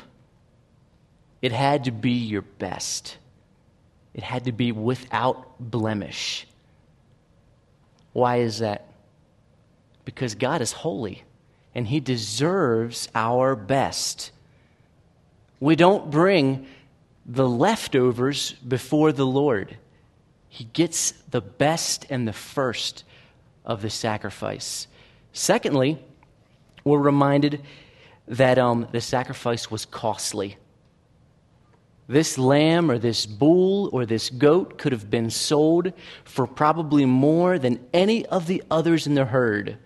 It 1.41 1.51
had 1.51 1.83
to 1.87 1.91
be 1.91 2.13
your 2.13 2.43
best. 2.43 3.19
It 4.15 4.23
had 4.23 4.45
to 4.45 4.53
be 4.53 4.73
without 4.73 5.59
blemish. 5.59 6.47
Why 8.13 8.39
is 8.39 8.59
that? 8.59 8.87
Because 10.05 10.35
God 10.35 10.61
is 10.61 10.73
holy 10.73 11.25
and 11.75 11.87
He 11.87 12.01
deserves 12.01 13.09
our 13.15 13.57
best. 13.57 14.31
We 15.61 15.77
don't 15.77 16.11
bring 16.11 16.67
the 17.25 17.49
leftovers 17.49 18.53
before 18.53 19.13
the 19.13 19.27
Lord. 19.27 19.77
He 20.49 20.65
gets 20.65 21.13
the 21.31 21.41
best 21.41 22.05
and 22.11 22.29
the 22.29 22.33
first 22.33 23.05
of 23.65 23.81
the 23.81 23.91
sacrifice. 23.91 24.87
Secondly, 25.33 25.99
we're 26.85 26.99
reminded 26.99 27.63
that 28.29 28.59
um, 28.59 28.89
the 28.93 29.01
sacrifice 29.01 29.71
was 29.71 29.87
costly. 29.87 30.57
This 32.13 32.37
lamb 32.37 32.91
or 32.91 32.99
this 32.99 33.25
bull 33.25 33.89
or 33.91 34.05
this 34.05 34.29
goat 34.29 34.77
could 34.77 34.93
have 34.93 35.09
been 35.09 35.31
sold 35.31 35.95
for 36.25 36.47
probably 36.47 37.07
more 37.07 37.59
than 37.59 37.81
any 37.95 38.27
of 38.27 38.47
the 38.47 38.63
others 38.71 39.07
in 39.07 39.15
the 39.15 39.25
herd, 39.25 39.79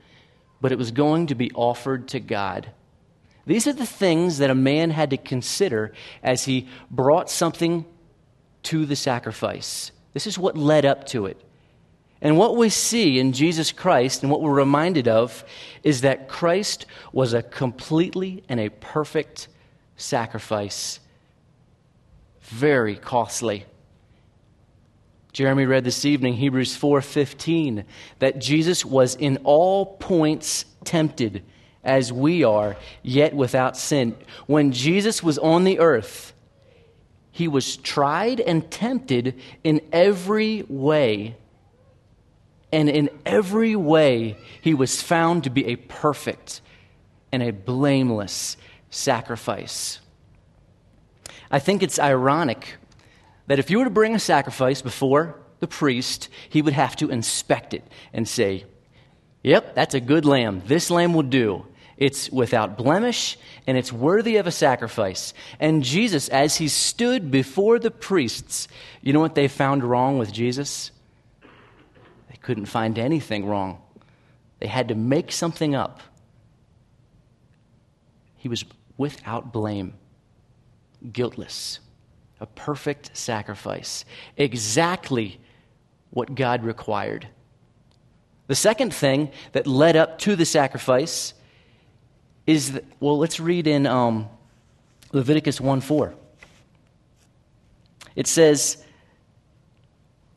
but 0.61 0.73
it 0.73 0.79
was 0.79 0.91
going 0.91 1.29
to 1.29 1.37
be 1.37 1.53
offered 1.53 2.09
to 2.09 2.19
God. 2.19 2.69
These 3.47 3.69
are 3.69 3.73
the 3.73 3.87
things 3.87 4.39
that 4.39 4.51
a 4.51 4.57
man 4.57 4.91
had 4.91 5.11
to 5.11 5.17
consider 5.17 5.93
as 6.21 6.47
he 6.47 6.67
brought 6.91 7.31
something 7.31 7.87
to 8.65 8.87
the 8.87 8.97
sacrifice. 8.97 9.93
This 10.13 10.27
is 10.27 10.37
what 10.37 10.59
led 10.59 10.85
up 10.85 11.07
to 11.11 11.27
it. 11.27 11.41
And 12.21 12.37
what 12.37 12.57
we 12.57 12.71
see 12.71 13.21
in 13.21 13.35
Jesus 13.35 13.71
Christ 13.71 14.25
and 14.25 14.33
what 14.33 14.43
we're 14.43 14.53
reminded 14.53 15.07
of 15.07 15.45
is 15.85 16.01
that 16.01 16.27
Christ 16.27 16.87
was 17.13 17.35
a 17.35 17.43
completely 17.45 18.43
and 18.49 18.59
a 18.59 18.71
perfect 18.71 19.47
sacrifice. 19.97 20.99
Very 22.47 22.97
costly. 22.97 23.65
Jeremy 25.33 25.67
read 25.67 25.85
this 25.85 26.05
evening 26.05 26.35
Hebrews 26.35 26.77
4:15 26.77 27.85
that 28.21 28.39
Jesus 28.39 28.85
was 28.85 29.15
in 29.15 29.39
all 29.45 29.97
points 29.97 30.65
tempted 30.85 31.43
as 31.85 32.13
we 32.13 32.43
are, 32.43 32.77
yet 33.03 33.35
without 33.35 33.77
sin. 33.77 34.17
When 34.47 34.73
Jesus 34.73 35.23
was 35.23 35.39
on 35.39 35.65
the 35.65 35.79
earth, 35.79 36.33
he 37.31 37.47
was 37.47 37.77
tried 37.77 38.41
and 38.41 38.71
tempted 38.71 39.35
in 39.63 39.81
every 39.93 40.65
way 40.69 41.37
and 42.73 42.89
in 42.89 43.11
every 43.25 43.77
way, 43.77 44.37
he 44.61 44.75
was 44.75 45.01
found 45.01 45.45
to 45.45 45.51
be 45.51 45.67
a 45.67 45.77
perfect 45.77 46.61
and 47.33 47.43
a 47.43 47.51
blameless 47.51 48.57
sacrifice. 48.91 50.01
I 51.57 51.59
think 51.59 51.83
it's 51.83 51.99
ironic 51.99 52.77
that 53.47 53.59
if 53.59 53.71
you 53.71 53.79
were 53.79 53.85
to 53.85 53.91
bring 53.91 54.15
a 54.15 54.19
sacrifice 54.19 54.83
before 54.83 55.41
the 55.61 55.67
priest, 55.67 56.29
he 56.51 56.61
would 56.61 56.75
have 56.75 56.97
to 56.97 57.09
inspect 57.09 57.73
it 57.73 57.83
and 58.13 58.29
say, 58.29 58.67
Yep, 59.43 59.75
that's 59.75 59.95
a 59.95 60.01
good 60.01 60.27
lamb. 60.27 60.61
This 60.67 60.91
lamb 60.91 61.15
will 61.15 61.23
do. 61.23 61.65
It's 61.97 62.29
without 62.29 62.77
blemish 62.77 63.39
and 63.67 63.79
it's 63.79 63.91
worthy 63.91 64.37
of 64.37 64.47
a 64.47 64.51
sacrifice. 64.51 65.33
And 65.59 65.83
Jesus, 65.83 66.29
as 66.29 66.57
he 66.57 66.69
stood 66.69 67.31
before 67.31 67.79
the 67.79 67.91
priests, 67.91 68.69
you 69.01 69.15
know 69.15 69.21
what 69.21 69.35
they 69.35 69.49
found 69.49 69.83
wrong 69.83 70.19
with 70.19 70.35
Jesus? 70.35 70.91
They 72.29 72.37
couldn't 72.43 72.67
find 72.67 72.99
anything 72.99 73.47
wrong. 73.47 73.81
They 74.61 74.67
had 74.67 74.89
to 74.89 74.95
make 74.95 75.33
something 75.33 75.75
up. 75.75 76.03
He 78.37 78.51
was 78.51 78.67
without 78.99 79.55
blame, 79.55 79.95
guiltless, 81.13 81.81
a 82.41 82.47
perfect 82.47 83.17
sacrifice, 83.17 84.05
exactly 84.37 85.41
what 86.11 86.35
God 86.35 86.65
required. 86.65 87.29
The 88.47 88.55
second 88.55 88.95
thing 88.95 89.31
that 89.53 89.67
led 89.67 89.97
up 89.97 90.19
to 90.21 90.37
the 90.37 90.45
sacrifice 90.45 91.35
is 92.47 92.73
that, 92.73 92.85
well, 93.01 93.19
let's 93.19 93.41
read 93.41 93.67
in 93.67 93.87
um, 93.87 94.29
Leviticus 95.13 95.61
1 95.61 95.81
4. 95.81 96.15
It 98.15 98.27
says, 98.27 98.83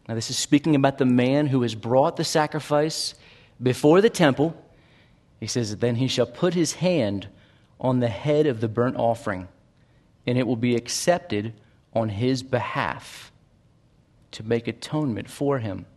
now 0.10 0.16
this 0.16 0.32
is 0.32 0.38
speaking 0.40 0.76
about 0.76 0.98
the 0.98 1.06
man 1.06 1.46
who 1.46 1.62
has 1.62 1.76
brought 1.76 2.18
the 2.18 2.24
sacrifice 2.24 3.14
before 3.62 4.02
the 4.02 4.10
temple. 4.10 4.60
He 5.40 5.46
says, 5.46 5.78
Then 5.78 5.96
he 5.96 6.08
shall 6.08 6.26
put 6.26 6.56
his 6.56 6.74
hand 6.74 7.28
on 7.80 8.00
the 8.00 8.08
head 8.08 8.48
of 8.48 8.60
the 8.60 8.68
burnt 8.68 8.98
offering, 8.98 9.48
and 10.30 10.38
it 10.38 10.46
will 10.46 10.56
be 10.56 10.76
accepted 10.76 11.52
on 11.92 12.08
his 12.08 12.44
behalf 12.44 13.32
to 14.30 14.44
make 14.44 14.68
atonement 14.68 15.28
for 15.28 15.58
him. 15.58 15.88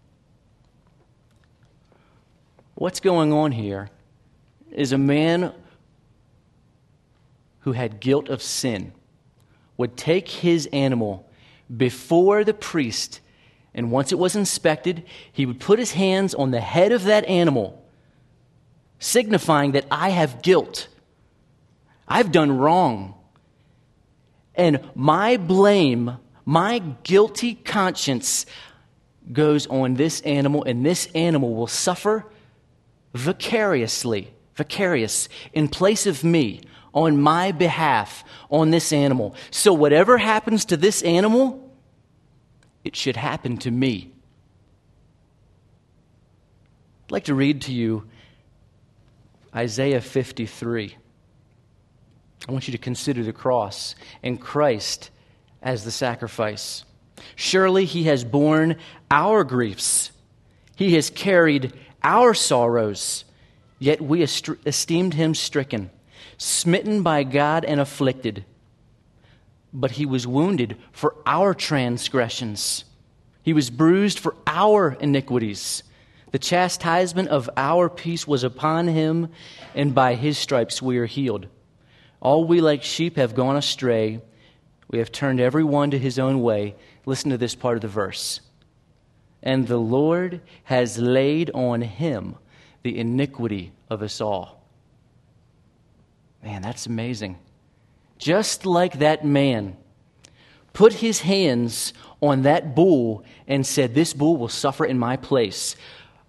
What's 2.74 2.98
going 2.98 3.30
on 3.30 3.52
here 3.52 3.90
is 4.70 4.90
a 4.90 4.96
man 4.96 5.52
who 7.60 7.72
had 7.72 8.00
guilt 8.00 8.30
of 8.30 8.40
sin 8.40 8.94
would 9.76 9.98
take 9.98 10.30
his 10.30 10.66
animal 10.72 11.28
before 11.76 12.42
the 12.42 12.54
priest, 12.54 13.20
and 13.74 13.90
once 13.90 14.12
it 14.12 14.18
was 14.18 14.34
inspected, 14.34 15.04
he 15.30 15.44
would 15.44 15.60
put 15.60 15.78
his 15.78 15.92
hands 15.92 16.34
on 16.34 16.52
the 16.52 16.60
head 16.62 16.90
of 16.90 17.04
that 17.04 17.26
animal, 17.26 17.84
signifying 18.98 19.72
that 19.72 19.84
I 19.90 20.08
have 20.08 20.40
guilt. 20.40 20.88
I've 22.08 22.32
done 22.32 22.56
wrong. 22.56 23.16
And 24.54 24.80
my 24.94 25.37
blame, 25.37 26.18
my 26.44 26.80
guilty 27.02 27.54
conscience 27.54 28.47
goes 29.32 29.66
on 29.68 29.94
this 29.94 30.21
animal, 30.23 30.64
and 30.64 30.85
this 30.85 31.06
animal 31.14 31.54
will 31.54 31.66
suffer 31.66 32.26
vicariously, 33.14 34.32
vicarious, 34.54 35.28
in 35.52 35.68
place 35.68 36.06
of 36.06 36.25
me, 36.25 36.61
on 36.92 37.21
my 37.21 37.52
behalf, 37.52 38.25
on 38.50 38.71
this 38.71 38.92
animal. 38.92 39.35
So 39.50 39.73
whatever 39.73 40.18
happens 40.18 40.64
to 40.66 40.76
this 40.76 41.02
animal, 41.02 41.73
it 42.85 42.97
should 42.97 43.16
happen 43.16 43.56
to 43.59 43.71
me. 43.71 44.11
I'd 47.06 47.12
like 47.12 47.25
to 47.25 47.35
read 47.35 47.62
to 47.62 47.73
you 47.73 48.09
Isaiah 49.54 50.00
53. 50.00 50.97
I 52.49 52.52
want 52.52 52.66
you 52.66 52.72
to 52.72 52.78
consider 52.78 53.22
the 53.22 53.32
cross 53.32 53.94
and 54.22 54.40
Christ 54.40 55.11
as 55.62 55.84
the 55.84 55.90
sacrifice. 55.90 56.84
Surely 57.37 57.84
he 57.84 58.04
has 58.04 58.25
borne 58.25 58.76
our 59.11 59.44
griefs, 59.44 60.11
he 60.75 60.94
has 60.94 61.11
carried 61.11 61.72
our 62.02 62.34
sorrows, 62.34 63.25
yet 63.78 64.00
we 64.00 64.22
esteemed 64.22 65.14
him 65.14 65.34
stricken, 65.34 65.90
smitten 66.37 67.02
by 67.02 67.22
God 67.22 67.64
and 67.64 67.80
afflicted. 67.80 68.44
But 69.72 69.92
he 69.92 70.04
was 70.04 70.26
wounded 70.26 70.76
for 70.90 71.14
our 71.25 71.54
transgressions, 71.54 72.84
he 73.42 73.52
was 73.52 73.70
bruised 73.70 74.18
for 74.18 74.34
our 74.46 74.92
iniquities. 75.00 75.82
The 76.32 76.38
chastisement 76.38 77.28
of 77.28 77.50
our 77.58 77.90
peace 77.90 78.26
was 78.26 78.42
upon 78.42 78.88
him, 78.88 79.28
and 79.75 79.94
by 79.94 80.14
his 80.14 80.38
stripes 80.38 80.80
we 80.80 80.96
are 80.96 81.06
healed. 81.06 81.46
All 82.23 82.45
we 82.45 82.61
like 82.61 82.85
sheep 82.85 83.17
have 83.17 83.35
gone 83.35 83.57
astray. 83.57 84.21
We 84.88 84.99
have 84.99 85.11
turned 85.11 85.41
every 85.41 85.64
one 85.64 85.91
to 85.91 85.99
his 85.99 86.21
own 86.21 86.41
way. 86.41 86.76
Listen 87.05 87.31
to 87.31 87.37
this 87.37 87.57
part 87.57 87.75
of 87.75 87.83
the 87.83 87.88
verse. 87.88 88.41
And 89.43 89.67
the 89.67 89.76
Lord 89.76 90.41
has 90.64 90.99
laid 90.99 91.50
on 91.52 91.83
him 91.83 92.37
the 92.85 92.97
iniquity 92.97 93.73
of 93.91 94.02
us 94.02 94.21
all. 94.21 94.62
Man, 96.45 96.62
that's 96.62 96.87
amazing. 96.87 97.38
Just 98.19 98.67
like 98.67 99.00
that 99.00 99.25
man 99.25 99.76
put 100.73 100.93
his 100.93 101.23
hands 101.23 101.93
on 102.21 102.43
that 102.43 102.76
bull 102.76 103.25
and 103.49 103.67
said, 103.67 103.95
This 103.95 104.15
bull 104.15 104.37
will 104.37 104.49
suffer 104.49 104.85
in 104.85 104.97
my 104.97 105.17
place. 105.17 105.75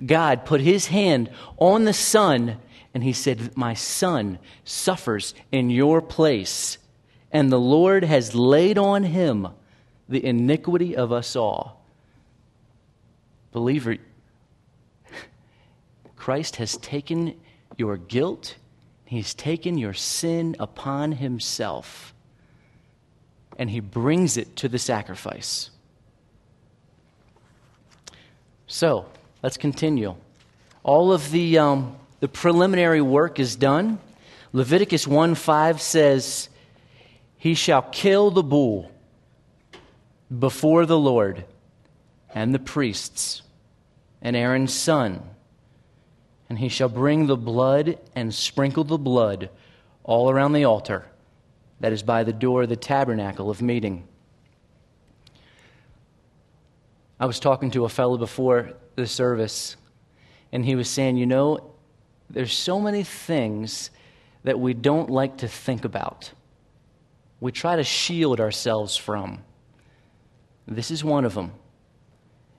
God 0.04 0.44
put 0.44 0.60
his 0.60 0.88
hand 0.88 1.30
on 1.58 1.86
the 1.86 1.94
son 1.94 2.58
and 2.94 3.04
he 3.04 3.14
said, 3.14 3.58
My 3.58 3.74
son 3.74 4.40
suffers 4.64 5.34
in 5.52 5.70
your 5.70 6.02
place, 6.02 6.78
and 7.32 7.52
the 7.52 7.60
Lord 7.60 8.04
has 8.04 8.36
laid 8.36 8.78
on 8.78 9.04
him 9.04 9.48
the 10.08 10.24
iniquity 10.24 10.96
of 10.96 11.12
us 11.12 11.36
all. 11.36 11.84
Believer, 13.52 13.98
Christ 16.16 16.58
has 16.58 16.78
taken 16.78 17.40
your 17.78 17.98
guilt, 17.98 18.56
He's 19.06 19.34
taken 19.34 19.78
your 19.78 19.94
sin 19.94 20.56
upon 20.60 21.14
Himself, 21.14 22.14
and 23.58 23.70
He 23.70 23.80
brings 23.80 24.38
it 24.38 24.56
to 24.58 24.68
the 24.68 24.80
sacrifice. 24.80 25.70
So, 28.68 29.06
let's 29.44 29.58
continue. 29.58 30.16
All 30.84 31.14
of 31.14 31.30
the 31.32 31.60
um, 31.60 31.96
the 32.24 32.30
preliminary 32.30 33.02
work 33.02 33.38
is 33.38 33.58
done. 33.58 34.00
Leviticus 34.54 35.06
1 35.06 35.36
5 35.36 35.82
says, 35.82 36.48
He 37.38 37.54
shall 37.54 37.82
kill 37.82 38.32
the 38.32 38.42
bull 38.42 38.90
before 40.40 40.86
the 40.86 40.98
Lord 40.98 41.44
and 42.34 42.54
the 42.56 42.60
priests 42.60 43.42
and 44.22 44.38
Aaron's 44.38 44.74
son. 44.74 45.22
And 46.48 46.58
he 46.58 46.70
shall 46.70 46.88
bring 46.88 47.28
the 47.28 47.36
blood 47.36 48.00
and 48.16 48.34
sprinkle 48.34 48.86
the 48.86 48.98
blood 48.98 49.50
all 50.06 50.30
around 50.30 50.54
the 50.54 50.64
altar 50.64 51.06
that 51.82 51.92
is 51.92 52.04
by 52.04 52.24
the 52.24 52.32
door 52.32 52.64
of 52.64 52.70
the 52.70 52.78
tabernacle 52.78 53.50
of 53.50 53.62
meeting. 53.62 54.08
I 57.20 57.26
was 57.26 57.42
talking 57.42 57.72
to 57.72 57.84
a 57.84 57.90
fellow 57.90 58.18
before 58.18 58.72
the 58.96 59.08
service, 59.08 59.76
and 60.54 60.64
he 60.64 60.76
was 60.76 60.88
saying, 60.88 61.18
You 61.18 61.26
know, 61.26 61.73
there's 62.34 62.54
so 62.54 62.80
many 62.80 63.04
things 63.04 63.92
that 64.44 64.60
we 64.60 64.74
don't 64.74 65.10
like 65.10 65.38
to 65.38 65.48
think 65.48 65.86
about. 65.86 66.32
We 67.40 67.52
try 67.52 67.76
to 67.76 67.84
shield 67.84 68.40
ourselves 68.40 68.98
from. 68.98 69.44
This 70.68 70.90
is 70.90 71.04
one 71.04 71.26
of 71.26 71.36
them. 71.36 71.52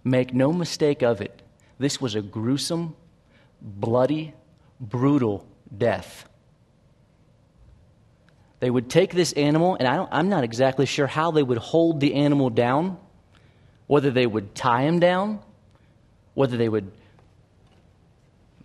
Make 0.04 0.32
no 0.32 0.52
mistake 0.52 1.02
of 1.02 1.20
it. 1.20 1.42
This 1.78 2.00
was 2.00 2.14
a 2.14 2.22
gruesome, 2.22 2.94
bloody, 3.60 4.34
brutal 4.78 5.46
death. 5.76 6.28
They 8.60 8.70
would 8.70 8.88
take 8.88 9.12
this 9.12 9.32
animal, 9.32 9.74
and 9.74 9.88
I 9.88 10.06
am 10.12 10.28
not 10.28 10.44
exactly 10.44 10.86
sure 10.86 11.08
how 11.08 11.32
they 11.32 11.42
would 11.42 11.58
hold 11.58 11.98
the 12.00 12.14
animal 12.14 12.48
down, 12.48 12.98
whether 13.88 14.10
they 14.10 14.26
would 14.26 14.54
tie 14.54 14.82
him 14.82 15.00
down, 15.00 15.40
whether 16.34 16.56
they 16.56 16.68
would 16.68 16.92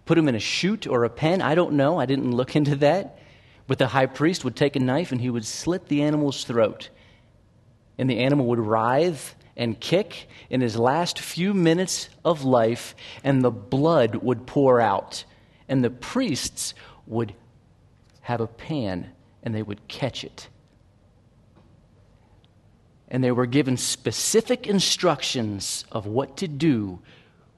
put 0.09 0.17
him 0.17 0.27
in 0.27 0.33
a 0.33 0.39
chute 0.39 0.87
or 0.87 1.03
a 1.03 1.09
pen. 1.09 1.39
I 1.39 1.53
don't 1.53 1.73
know. 1.73 1.99
I 1.99 2.07
didn't 2.07 2.31
look 2.31 2.55
into 2.55 2.75
that. 2.77 3.19
But 3.67 3.77
the 3.77 3.85
high 3.85 4.07
priest 4.07 4.43
would 4.43 4.55
take 4.55 4.75
a 4.75 4.79
knife 4.79 5.11
and 5.11 5.21
he 5.21 5.29
would 5.29 5.45
slit 5.45 5.85
the 5.85 6.01
animal's 6.01 6.45
throat. 6.45 6.89
And 7.99 8.09
the 8.09 8.17
animal 8.17 8.47
would 8.47 8.57
writhe 8.57 9.35
and 9.55 9.79
kick 9.79 10.27
in 10.49 10.61
his 10.61 10.75
last 10.75 11.19
few 11.19 11.53
minutes 11.53 12.09
of 12.25 12.43
life, 12.43 12.95
and 13.23 13.43
the 13.43 13.51
blood 13.51 14.15
would 14.15 14.47
pour 14.47 14.81
out. 14.81 15.25
And 15.67 15.83
the 15.83 15.91
priests 15.91 16.73
would 17.05 17.35
have 18.21 18.41
a 18.41 18.47
pan 18.47 19.11
and 19.43 19.53
they 19.53 19.61
would 19.61 19.87
catch 19.87 20.23
it. 20.23 20.47
And 23.09 23.23
they 23.23 23.31
were 23.31 23.45
given 23.45 23.77
specific 23.77 24.65
instructions 24.65 25.85
of 25.91 26.07
what 26.07 26.35
to 26.37 26.47
do 26.47 26.97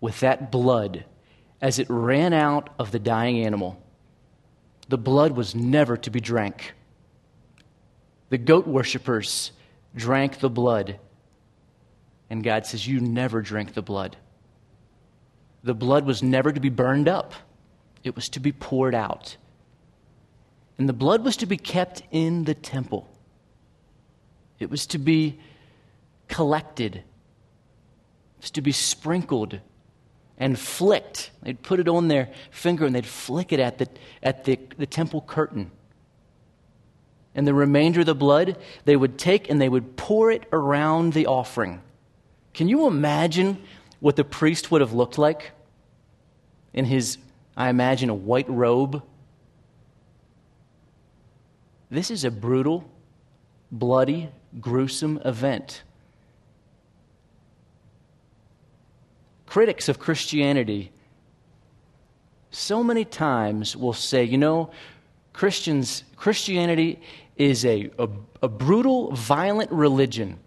with 0.02 0.20
that 0.20 0.52
blood 0.52 1.06
as 1.62 1.78
it 1.78 1.88
ran 1.90 2.34
out 2.34 2.70
of 2.80 2.92
the 2.92 3.00
dying 3.00 3.46
animal. 3.46 3.82
The 4.90 4.98
blood 4.98 5.34
was 5.34 5.54
never 5.54 5.96
to 5.98 6.10
be 6.10 6.20
drank. 6.20 6.74
The 8.30 8.38
goat 8.38 8.66
worshippers 8.66 9.52
drank 9.96 10.40
the 10.40 10.50
blood. 10.50 11.00
And 12.30 12.44
God 12.44 12.66
says, 12.66 12.88
You 12.88 13.00
never 13.00 13.42
drink 13.42 13.74
the 13.74 13.82
blood. 13.82 14.18
The 15.64 15.76
blood 15.76 16.06
was 16.06 16.24
never 16.24 16.52
to 16.52 16.60
be 16.60 16.70
burned 16.70 17.08
up, 17.08 17.34
it 18.04 18.16
was 18.16 18.30
to 18.30 18.40
be 18.40 18.52
poured 18.52 18.96
out. 18.96 19.38
And 20.78 20.90
the 20.90 20.94
blood 20.94 21.24
was 21.24 21.38
to 21.38 21.46
be 21.46 21.58
kept 21.58 22.02
in 22.10 22.46
the 22.46 22.56
temple, 22.56 23.08
it 24.60 24.72
was 24.72 24.88
to 24.88 24.98
be 24.98 25.40
collected, 26.28 26.96
it 26.96 27.04
was 28.40 28.52
to 28.52 28.62
be 28.62 28.72
sprinkled 28.72 29.60
and 30.42 30.60
flicked. 30.60 31.32
They'd 31.42 31.62
put 31.62 31.80
it 31.80 31.88
on 31.88 32.10
their 32.10 32.28
finger 32.50 32.86
and 32.86 32.94
they'd 32.94 33.06
flick 33.06 33.54
it 33.54 33.62
at 33.62 33.78
the, 33.78 33.88
at 34.22 34.44
the, 34.44 34.60
the 34.78 34.86
temple 34.86 35.22
curtain. 35.22 35.72
And 37.34 37.48
the 37.48 37.54
remainder 37.54 38.02
of 38.02 38.08
the 38.08 38.16
blood, 38.16 38.58
they 38.84 38.98
would 38.98 39.18
take 39.18 39.50
and 39.50 39.62
they 39.62 39.70
would 39.70 39.96
pour 39.96 40.32
it 40.32 40.44
around 40.52 41.14
the 41.14 41.28
offering. 41.28 41.82
Can 42.54 42.68
you 42.68 42.88
imagine 42.88 43.64
what 44.02 44.18
the 44.18 44.26
priest 44.26 44.70
would 44.70 44.82
have 44.82 44.92
looked 44.92 45.18
like? 45.18 45.54
in 46.74 46.86
his, 46.86 47.18
I 47.56 47.70
imagine, 47.70 48.10
a 48.10 48.16
white 48.16 48.50
robe. 48.50 49.04
This 51.90 52.10
is 52.10 52.24
a 52.24 52.32
brutal, 52.32 52.90
bloody, 53.72 54.30
gruesome 54.60 55.22
event. 55.26 55.84
Critics 59.52 59.90
of 59.90 60.00
Christianity 60.00 60.94
so 62.52 62.86
many 62.86 63.04
times 63.04 63.76
will 63.76 63.92
say, 63.92 64.24
you 64.24 64.38
know, 64.38 64.72
Christians, 65.34 66.06
Christianity 66.16 67.02
is 67.36 67.66
a, 67.66 67.92
a, 68.00 68.08
a 68.42 68.48
brutal, 68.48 69.12
violent 69.12 69.70
religion. 69.70 70.40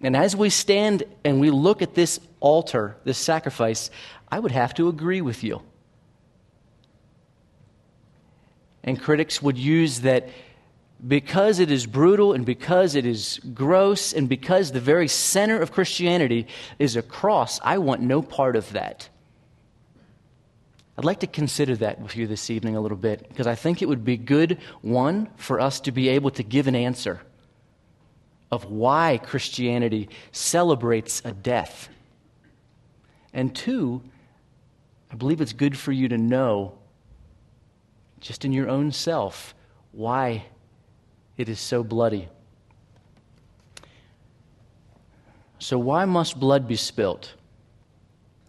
And 0.00 0.16
as 0.16 0.34
we 0.34 0.50
stand 0.50 1.04
and 1.24 1.38
we 1.38 1.52
look 1.52 1.80
at 1.80 1.94
this 1.94 2.18
altar, 2.40 2.96
this 3.04 3.18
sacrifice, 3.18 3.88
I 4.28 4.40
would 4.40 4.50
have 4.50 4.74
to 4.74 4.88
agree 4.88 5.20
with 5.20 5.44
you. 5.44 5.62
And 8.82 9.00
critics 9.00 9.40
would 9.40 9.56
use 9.56 10.00
that 10.00 10.28
because 11.06 11.58
it 11.58 11.70
is 11.70 11.86
brutal 11.86 12.32
and 12.32 12.44
because 12.44 12.94
it 12.94 13.06
is 13.06 13.40
gross 13.54 14.12
and 14.12 14.28
because 14.28 14.72
the 14.72 14.80
very 14.80 15.08
center 15.08 15.60
of 15.60 15.72
Christianity 15.72 16.46
is 16.78 16.96
a 16.96 17.02
cross, 17.02 17.60
I 17.62 17.78
want 17.78 18.02
no 18.02 18.22
part 18.22 18.56
of 18.56 18.72
that. 18.72 19.08
I'd 20.98 21.04
like 21.04 21.20
to 21.20 21.26
consider 21.26 21.76
that 21.76 22.00
with 22.00 22.16
you 22.16 22.26
this 22.26 22.50
evening 22.50 22.76
a 22.76 22.80
little 22.80 22.98
bit 22.98 23.26
because 23.28 23.46
I 23.46 23.54
think 23.54 23.80
it 23.80 23.88
would 23.88 24.04
be 24.04 24.18
good, 24.18 24.58
one, 24.82 25.30
for 25.36 25.58
us 25.58 25.80
to 25.80 25.92
be 25.92 26.10
able 26.10 26.30
to 26.32 26.42
give 26.42 26.66
an 26.66 26.74
answer 26.74 27.22
of 28.50 28.64
why 28.64 29.18
Christianity 29.22 30.08
celebrates 30.32 31.22
a 31.24 31.32
death. 31.32 31.88
And 33.32 33.54
two, 33.54 34.02
I 35.10 35.14
believe 35.14 35.40
it's 35.40 35.52
good 35.52 35.78
for 35.78 35.92
you 35.92 36.08
to 36.08 36.18
know, 36.18 36.76
just 38.20 38.44
in 38.44 38.52
your 38.52 38.68
own 38.68 38.92
self, 38.92 39.54
why 39.92 40.44
it 41.40 41.48
is 41.48 41.58
so 41.58 41.82
bloody. 41.82 42.28
So, 45.58 45.78
why 45.78 46.04
must 46.04 46.38
blood 46.38 46.68
be 46.68 46.76
spilt? 46.76 47.32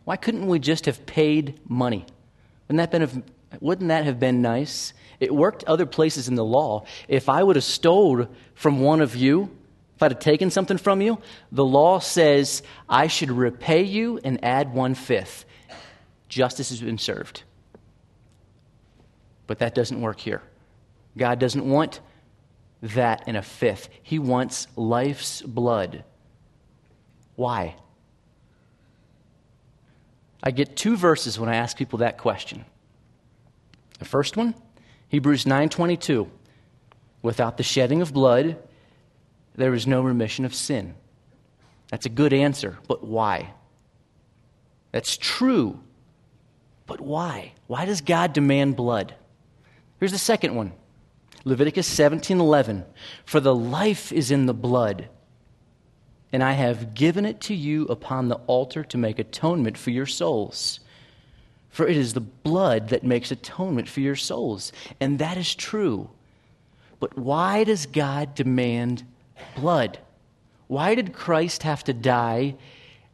Why 0.04 0.18
couldn't 0.18 0.48
we 0.48 0.60
just 0.60 0.88
have 0.88 1.06
paid 1.06 1.58
money? 1.70 2.06
Wouldn't 2.68 2.92
that, 2.92 2.92
been, 2.92 3.24
wouldn't 3.62 3.88
that 3.88 4.04
have 4.04 4.20
been 4.20 4.42
nice? 4.42 4.94
It 5.22 5.34
worked 5.34 5.64
other 5.64 5.86
places 5.86 6.28
in 6.28 6.36
the 6.36 6.44
law. 6.44 6.84
If 7.08 7.30
I 7.30 7.42
would 7.42 7.56
have 7.56 7.64
stole 7.64 8.28
from 8.56 8.82
one 8.82 9.00
of 9.00 9.16
you, 9.16 9.50
if 9.96 10.04
I'd 10.04 10.12
have 10.12 10.20
taken 10.20 10.50
something 10.50 10.78
from 10.78 11.00
you, 11.00 11.20
the 11.50 11.64
law 11.64 12.00
says 12.00 12.62
I 12.90 13.08
should 13.08 13.32
repay 13.32 13.84
you 13.84 14.20
and 14.22 14.44
add 14.44 14.74
one 14.74 14.96
fifth. 14.96 15.46
Justice 16.28 16.70
has 16.72 16.82
been 16.82 16.98
served. 16.98 17.44
But 19.48 19.60
that 19.60 19.76
doesn't 19.76 20.02
work 20.02 20.20
here. 20.20 20.42
God 21.18 21.40
doesn't 21.40 21.66
want 21.70 22.02
that 22.82 23.28
in 23.28 23.36
a 23.36 23.42
fifth, 23.42 23.90
He 24.02 24.20
wants 24.20 24.68
life's 24.76 25.42
blood. 25.42 26.04
Why? 27.36 27.76
I 30.44 30.52
get 30.52 30.76
two 30.76 30.98
verses 30.98 31.40
when 31.40 31.50
I 31.50 31.56
ask 31.56 31.78
people 31.78 32.00
that 32.00 32.18
question. 32.18 32.66
The 34.00 34.06
first 34.06 34.36
one, 34.36 34.56
Hebrews 35.10 35.46
9:22. 35.46 36.30
Without 37.22 37.58
the 37.58 37.64
shedding 37.64 38.02
of 38.02 38.14
blood, 38.14 38.58
there 39.54 39.76
is 39.76 39.86
no 39.86 40.02
remission 40.02 40.44
of 40.44 40.56
sin. 40.56 40.96
That's 41.90 42.08
a 42.08 42.10
good 42.10 42.34
answer, 42.34 42.80
but 42.88 43.04
why? 43.04 43.54
That's 44.92 45.18
true. 45.18 45.80
But 46.88 47.00
why? 47.00 47.54
Why 47.68 47.86
does 47.86 48.02
God 48.02 48.34
demand 48.34 48.76
blood? 48.76 49.14
Here's 50.00 50.12
the 50.12 50.18
second 50.18 50.56
one. 50.56 50.74
Leviticus 51.44 51.88
17:11. 51.88 52.86
For 53.26 53.40
the 53.40 53.56
life 53.56 54.12
is 54.12 54.32
in 54.32 54.46
the 54.46 54.54
blood 54.54 55.10
and 56.34 56.44
I 56.44 56.54
have 56.54 56.94
given 56.94 57.26
it 57.26 57.42
to 57.42 57.54
you 57.54 57.86
upon 57.86 58.28
the 58.28 58.40
altar 58.48 58.84
to 58.86 58.98
make 58.98 59.20
atonement 59.20 59.78
for 59.78 59.90
your 59.90 60.06
souls. 60.06 60.80
For 61.70 61.88
it 61.88 61.98
is 61.98 62.14
the 62.14 62.22
blood 62.22 62.90
that 62.90 63.04
makes 63.04 63.32
atonement 63.32 63.90
for 63.90 64.00
your 64.00 64.16
souls. 64.16 64.72
And 65.00 65.20
that 65.20 65.38
is 65.38 65.56
true. 65.56 66.10
But 67.00 67.18
why 67.18 67.64
does 67.64 67.86
God 67.86 68.36
demand 68.36 69.04
blood? 69.56 70.00
Why 70.68 70.96
did 70.96 71.14
Christ 71.14 71.64
have 71.64 71.84
to 71.86 71.94
die 71.94 72.56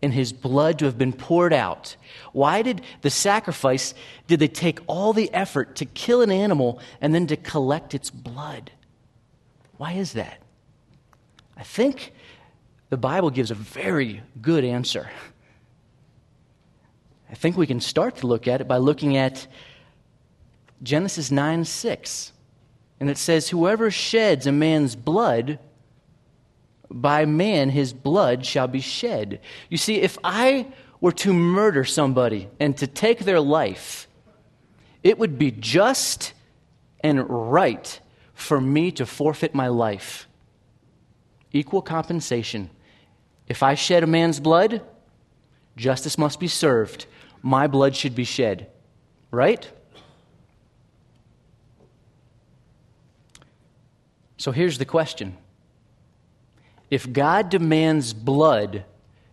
and 0.01 0.13
his 0.13 0.31
blood 0.31 0.79
to 0.79 0.85
have 0.85 0.97
been 0.97 1.13
poured 1.13 1.53
out? 1.53 1.95
Why 2.33 2.61
did 2.61 2.81
the 3.01 3.09
sacrifice, 3.09 3.93
did 4.27 4.39
they 4.39 4.47
take 4.47 4.79
all 4.87 5.13
the 5.13 5.33
effort 5.33 5.75
to 5.77 5.85
kill 5.85 6.21
an 6.21 6.31
animal 6.31 6.79
and 7.01 7.13
then 7.13 7.27
to 7.27 7.37
collect 7.37 7.95
its 7.95 8.09
blood? 8.09 8.71
Why 9.77 9.93
is 9.93 10.13
that? 10.13 10.41
I 11.55 11.63
think 11.63 12.13
the 12.89 12.97
Bible 12.97 13.29
gives 13.29 13.51
a 13.51 13.55
very 13.55 14.21
good 14.41 14.63
answer. 14.63 15.09
I 17.29 17.35
think 17.35 17.57
we 17.57 17.67
can 17.67 17.81
start 17.81 18.17
to 18.17 18.27
look 18.27 18.47
at 18.47 18.61
it 18.61 18.67
by 18.67 18.77
looking 18.77 19.17
at 19.17 19.47
Genesis 20.83 21.31
9 21.31 21.65
6. 21.65 22.31
And 22.99 23.09
it 23.09 23.17
says, 23.17 23.49
Whoever 23.49 23.91
sheds 23.91 24.47
a 24.47 24.51
man's 24.51 24.95
blood, 24.95 25.59
by 26.89 27.25
man 27.25 27.69
his 27.69 27.93
blood 27.93 28.45
shall 28.45 28.67
be 28.67 28.81
shed. 28.81 29.39
You 29.69 29.77
see, 29.77 30.01
if 30.01 30.17
I 30.23 30.67
were 30.99 31.11
to 31.11 31.33
murder 31.33 31.83
somebody 31.83 32.49
and 32.59 32.75
to 32.77 32.87
take 32.87 33.19
their 33.19 33.39
life, 33.39 34.07
it 35.03 35.19
would 35.19 35.37
be 35.37 35.51
just 35.51 36.33
and 37.01 37.25
right 37.29 37.99
for 38.33 38.59
me 38.59 38.91
to 38.91 39.05
forfeit 39.05 39.53
my 39.53 39.67
life. 39.67 40.27
Equal 41.51 41.81
compensation. 41.81 42.69
If 43.47 43.63
I 43.63 43.75
shed 43.75 44.03
a 44.03 44.07
man's 44.07 44.39
blood, 44.39 44.81
justice 45.75 46.17
must 46.17 46.39
be 46.39 46.47
served. 46.47 47.05
My 47.41 47.67
blood 47.67 47.95
should 47.95 48.15
be 48.15 48.23
shed. 48.23 48.69
Right? 49.31 49.69
So 54.37 54.51
here's 54.51 54.77
the 54.77 54.85
question 54.85 55.37
If 56.89 57.11
God 57.11 57.49
demands 57.49 58.13
blood, 58.13 58.85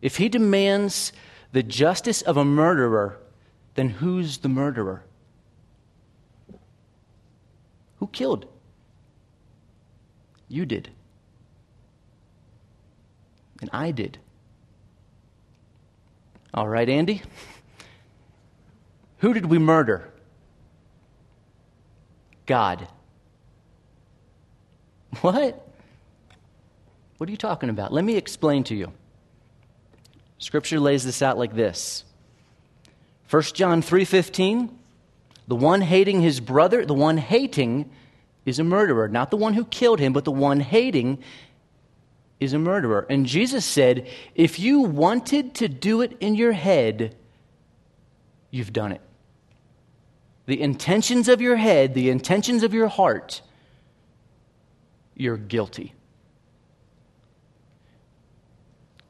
if 0.03 0.17
He 0.17 0.29
demands 0.29 1.13
the 1.53 1.63
justice 1.63 2.23
of 2.23 2.37
a 2.37 2.45
murderer, 2.45 3.19
then 3.75 3.89
who's 3.89 4.39
the 4.39 4.49
murderer? 4.49 5.03
Who 7.99 8.09
killed? 8.09 8.47
You 10.49 10.67
did 10.67 10.91
and 13.65 13.71
I 13.73 13.93
did. 13.93 14.19
All 16.53 16.69
right, 16.69 16.87
Andy? 16.87 17.23
Who 19.19 19.33
did 19.33 19.47
we 19.47 19.59
murder? 19.59 20.13
God. 22.45 22.87
What? 25.23 25.64
What 27.19 27.29
are 27.29 27.31
you 27.31 27.39
talking 27.39 27.71
about? 27.71 27.93
Let 27.93 28.05
me 28.05 28.17
explain 28.17 28.65
to 28.65 28.75
you. 28.75 28.93
Scripture 30.39 30.81
lays 30.81 31.05
this 31.05 31.23
out 31.23 31.39
like 31.39 31.55
this. 31.55 32.05
1 33.31 33.43
John 33.55 33.83
3:15 33.83 34.71
The 35.49 35.57
one 35.57 35.81
hating 35.81 36.21
his 36.21 36.41
brother, 36.41 36.85
the 36.85 36.95
one 36.95 37.19
hating 37.19 37.91
is 38.45 38.59
a 38.59 38.65
murderer, 38.65 39.09
not 39.09 39.31
the 39.31 39.37
one 39.37 39.55
who 39.55 39.65
killed 39.65 40.01
him, 40.01 40.13
but 40.13 40.25
the 40.25 40.33
one 40.33 40.61
hating 40.61 41.23
is 42.41 42.53
a 42.53 42.59
murderer. 42.59 43.07
And 43.09 43.27
Jesus 43.27 43.65
said, 43.65 44.07
if 44.35 44.59
you 44.59 44.81
wanted 44.81 45.55
to 45.55 45.69
do 45.69 46.03
it 46.03 46.17
in 46.21 46.35
your 46.35 46.53
head, 46.53 47.17
you've 48.51 48.73
done 48.73 48.93
it. 48.93 49.01
The 50.47 50.61
intentions 50.61 51.29
of 51.29 51.41
your 51.41 51.57
head, 51.57 51.95
the 51.95 52.11
intentions 52.11 52.63
of 52.63 52.75
your 52.75 52.89
heart, 52.89 53.41
you're 55.17 55.39
guilty. 55.39 55.95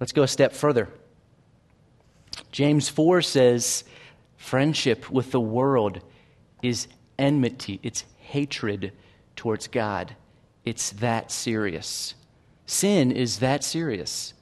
Let's 0.01 0.13
go 0.13 0.23
a 0.23 0.29
step 0.29 0.53
further. 0.53 0.89
James 2.51 2.89
4 2.89 3.23
says, 3.23 3.85
friendship 4.37 5.11
with 5.11 5.31
the 5.31 5.41
world 5.41 6.01
is 6.63 6.89
enmity, 7.19 7.81
it's 7.83 8.05
hatred 8.19 8.93
towards 9.37 9.69
God. 9.69 10.17
It's 10.65 10.91
that 10.91 11.31
serious. 11.31 12.15
Sin 12.67 13.13
is 13.13 13.39
that 13.41 13.63
serious. 13.63 14.33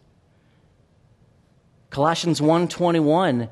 Colossians 1.90 2.40
1:21 2.40 3.48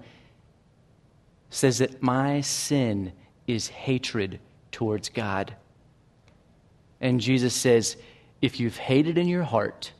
says 1.50 1.78
that 1.78 2.02
my 2.02 2.40
sin 2.40 3.12
is 3.46 3.68
hatred 3.68 4.38
towards 4.70 5.08
God. 5.08 5.54
And 7.00 7.20
Jesus 7.20 7.54
says, 7.54 7.96
if 8.40 8.60
you've 8.60 8.76
hated 8.76 9.18
in 9.18 9.26
your 9.26 9.42
heart, 9.42 9.92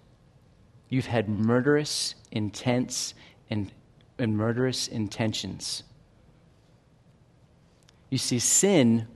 you've 0.91 1.07
had 1.07 1.29
murderous, 1.29 2.15
intense, 2.31 3.15
and, 3.49 3.73
and 4.19 4.37
murderous 4.37 4.89
intentions. 4.89 5.85
You 8.11 8.19
see, 8.19 8.41
sin 8.41 9.07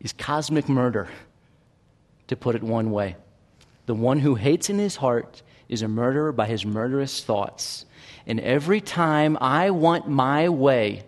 is 0.00 0.12
cosmic 0.12 0.68
murder, 0.68 1.08
to 2.26 2.36
put 2.36 2.54
it 2.54 2.62
one 2.62 2.90
way. 2.90 3.16
The 3.86 3.94
one 3.94 4.18
who 4.18 4.34
hates 4.34 4.68
in 4.68 4.78
his 4.78 4.96
heart 4.96 5.42
is 5.68 5.82
a 5.82 5.88
murderer 5.88 6.32
by 6.32 6.46
his 6.46 6.66
murderous 6.66 7.22
thoughts. 7.22 7.86
And 8.26 8.40
every 8.40 8.80
time 8.80 9.38
I 9.40 9.70
want 9.70 10.08
my 10.08 10.48
way, 10.48 11.04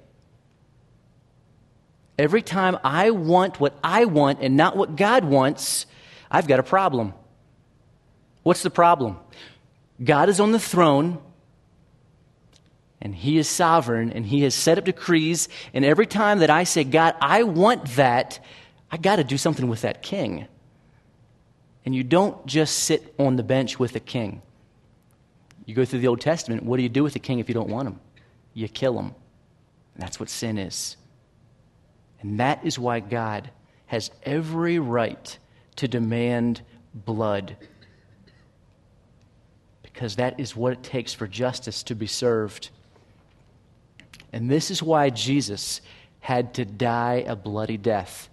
every 2.18 2.42
time 2.42 2.78
I 2.84 3.10
want 3.10 3.60
what 3.60 3.78
I 3.82 4.04
want 4.04 4.38
and 4.40 4.56
not 4.56 4.76
what 4.76 4.96
God 4.96 5.24
wants, 5.24 5.86
I've 6.30 6.46
got 6.46 6.60
a 6.60 6.62
problem. 6.62 7.14
What's 8.42 8.62
the 8.62 8.70
problem? 8.70 9.18
God 10.02 10.28
is 10.28 10.40
on 10.40 10.52
the 10.52 10.58
throne 10.58 11.18
and 13.00 13.14
He 13.14 13.38
is 13.38 13.48
sovereign 13.48 14.12
and 14.12 14.24
He 14.26 14.42
has 14.42 14.54
set 14.54 14.78
up 14.78 14.84
decrees. 14.84 15.48
And 15.72 15.84
every 15.84 16.06
time 16.06 16.40
that 16.40 16.50
I 16.50 16.64
say, 16.64 16.84
God, 16.84 17.14
I 17.20 17.42
want 17.42 17.84
that, 17.96 18.40
I 18.90 18.96
got 18.96 19.16
to 19.16 19.24
do 19.24 19.38
something 19.38 19.68
with 19.68 19.82
that 19.82 20.02
king. 20.02 20.46
And 21.84 21.94
you 21.94 22.04
don't 22.04 22.44
just 22.46 22.80
sit 22.80 23.14
on 23.18 23.36
the 23.36 23.42
bench 23.42 23.78
with 23.78 23.94
a 23.96 24.00
king. 24.00 24.42
You 25.64 25.74
go 25.74 25.84
through 25.84 26.00
the 26.00 26.08
Old 26.08 26.20
Testament, 26.20 26.64
what 26.64 26.76
do 26.76 26.82
you 26.82 26.88
do 26.88 27.02
with 27.02 27.16
a 27.16 27.20
king 27.20 27.38
if 27.38 27.48
you 27.48 27.54
don't 27.54 27.70
want 27.70 27.88
him? 27.88 28.00
You 28.54 28.68
kill 28.68 28.98
him. 28.98 29.14
And 29.94 30.02
that's 30.02 30.18
what 30.18 30.28
sin 30.28 30.58
is. 30.58 30.96
And 32.20 32.40
that 32.40 32.64
is 32.64 32.78
why 32.78 33.00
God 33.00 33.50
has 33.86 34.10
every 34.22 34.78
right 34.78 35.38
to 35.76 35.88
demand 35.88 36.60
blood. 36.94 37.56
Because 40.00 40.16
that 40.16 40.40
is 40.40 40.56
what 40.56 40.72
it 40.72 40.82
takes 40.82 41.12
for 41.12 41.26
justice 41.26 41.82
to 41.82 41.94
be 41.94 42.06
served. 42.06 42.70
And 44.32 44.50
this 44.50 44.70
is 44.70 44.82
why 44.82 45.10
Jesus 45.10 45.82
had 46.20 46.54
to 46.54 46.64
die 46.64 47.22
a 47.26 47.36
bloody 47.36 47.76
death. 47.76 48.30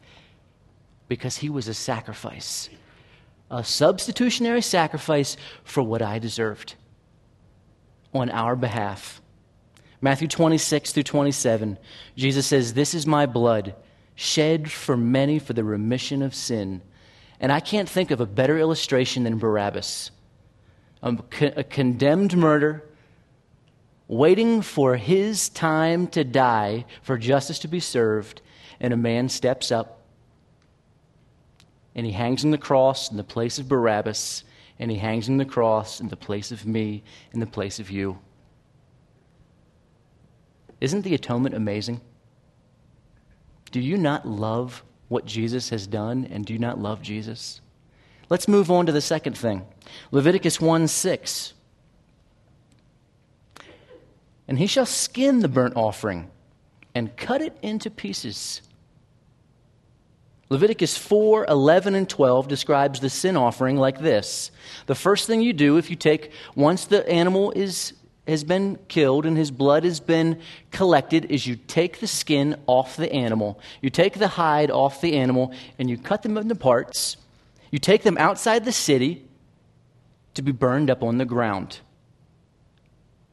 Because 1.10 1.36
he 1.36 1.50
was 1.50 1.68
a 1.68 1.74
sacrifice, 1.74 2.70
a 3.52 3.66
substitutionary 3.66 4.62
sacrifice 4.62 5.36
for 5.66 5.84
what 5.84 6.02
I 6.02 6.20
deserved 6.20 6.76
on 8.14 8.30
our 8.30 8.56
behalf. 8.56 9.22
Matthew 10.00 10.30
26 10.30 10.94
through 10.94 11.04
27, 11.04 11.78
Jesus 12.16 12.48
says, 12.48 12.76
This 12.76 12.94
is 12.94 13.06
my 13.06 13.26
blood, 13.26 13.76
shed 14.16 14.72
for 14.72 14.96
many 14.96 15.38
for 15.38 15.52
the 15.52 15.66
remission 15.66 16.22
of 16.22 16.34
sin. 16.34 16.82
And 17.42 17.52
I 17.52 17.60
can't 17.60 17.90
think 17.90 18.10
of 18.12 18.22
a 18.22 18.26
better 18.26 18.58
illustration 18.58 19.26
than 19.26 19.38
Barabbas. 19.38 20.12
A, 21.02 21.16
a 21.42 21.64
condemned 21.64 22.36
murder, 22.36 22.84
waiting 24.08 24.62
for 24.62 24.96
his 24.96 25.50
time 25.50 26.08
to 26.08 26.24
die, 26.24 26.86
for 27.02 27.18
justice 27.18 27.60
to 27.60 27.68
be 27.68 27.80
served, 27.80 28.42
and 28.80 28.94
a 28.94 28.98
man 28.98 29.30
steps 29.30 29.72
up 29.72 29.98
and 31.98 32.06
he 32.06 32.12
hangs 32.12 32.46
on 32.46 32.52
the 32.52 32.58
cross 32.60 33.10
in 33.10 33.18
the 33.18 33.24
place 33.24 33.58
of 33.58 33.68
Barabbas 33.68 34.44
and 34.80 34.92
he 34.92 34.98
hangs 34.98 35.28
on 35.28 35.38
the 35.38 35.46
cross 35.46 36.00
in 36.00 36.10
the 36.10 36.16
place 36.16 36.52
of 36.52 36.66
me, 36.66 37.04
in 37.34 37.40
the 37.40 37.48
place 37.48 37.80
of 37.80 37.90
you. 37.90 38.20
Isn't 40.80 41.02
the 41.02 41.16
atonement 41.16 41.56
amazing? 41.56 42.02
Do 43.72 43.82
you 43.82 43.98
not 43.98 44.28
love 44.28 44.84
what 45.08 45.26
Jesus 45.26 45.70
has 45.70 45.88
done, 45.88 46.28
and 46.30 46.46
do 46.46 46.54
you 46.54 46.60
not 46.60 46.80
love 46.80 47.02
Jesus? 47.02 47.62
Let's 48.30 48.48
move 48.48 48.70
on 48.70 48.86
to 48.88 48.92
the 48.92 49.02
second 49.02 49.38
thing 49.38 49.66
Leviticus 50.12 50.60
1 50.62 50.88
6. 50.88 51.54
And 54.50 54.58
he 54.58 54.68
shall 54.68 54.86
skin 54.86 55.40
the 55.40 55.50
burnt 55.50 55.76
offering 55.76 56.30
and 56.96 57.16
cut 57.18 57.42
it 57.42 57.58
into 57.62 57.90
pieces 57.90 58.62
Leviticus 60.50 60.98
4 60.98 61.46
11 61.50 61.96
and 61.96 62.10
12 62.10 62.48
describes 62.48 63.00
the 63.00 63.10
sin 63.10 63.36
offering 63.36 63.76
like 63.76 64.00
this. 64.00 64.52
The 64.86 64.96
first 64.96 65.28
thing 65.28 65.42
you 65.42 65.54
do 65.54 65.78
if 65.78 65.90
you 65.90 65.96
take, 65.96 66.32
once 66.56 66.86
the 66.86 67.08
animal 67.10 67.52
is, 67.52 67.94
has 68.28 68.46
been 68.46 68.80
killed 68.88 69.26
and 69.26 69.38
his 69.38 69.52
blood 69.52 69.84
has 69.84 70.00
been 70.00 70.40
collected, 70.72 71.26
is 71.26 71.46
you 71.46 71.58
take 71.58 72.00
the 72.00 72.08
skin 72.08 72.56
off 72.66 72.96
the 72.96 73.12
animal. 73.12 73.60
You 73.82 73.90
take 73.90 74.20
the 74.20 74.30
hide 74.30 74.72
off 74.72 75.02
the 75.02 75.18
animal 75.18 75.52
and 75.80 75.90
you 75.90 75.98
cut 75.98 76.24
them 76.24 76.38
into 76.38 76.56
parts. 76.56 77.18
You 77.72 77.80
take 77.80 78.04
them 78.04 78.18
outside 78.18 78.66
the 78.66 78.72
city 78.72 79.26
to 80.34 80.42
be 80.42 80.52
burned 80.52 80.90
up 80.90 81.04
on 81.04 81.18
the 81.18 81.26
ground. 81.26 81.80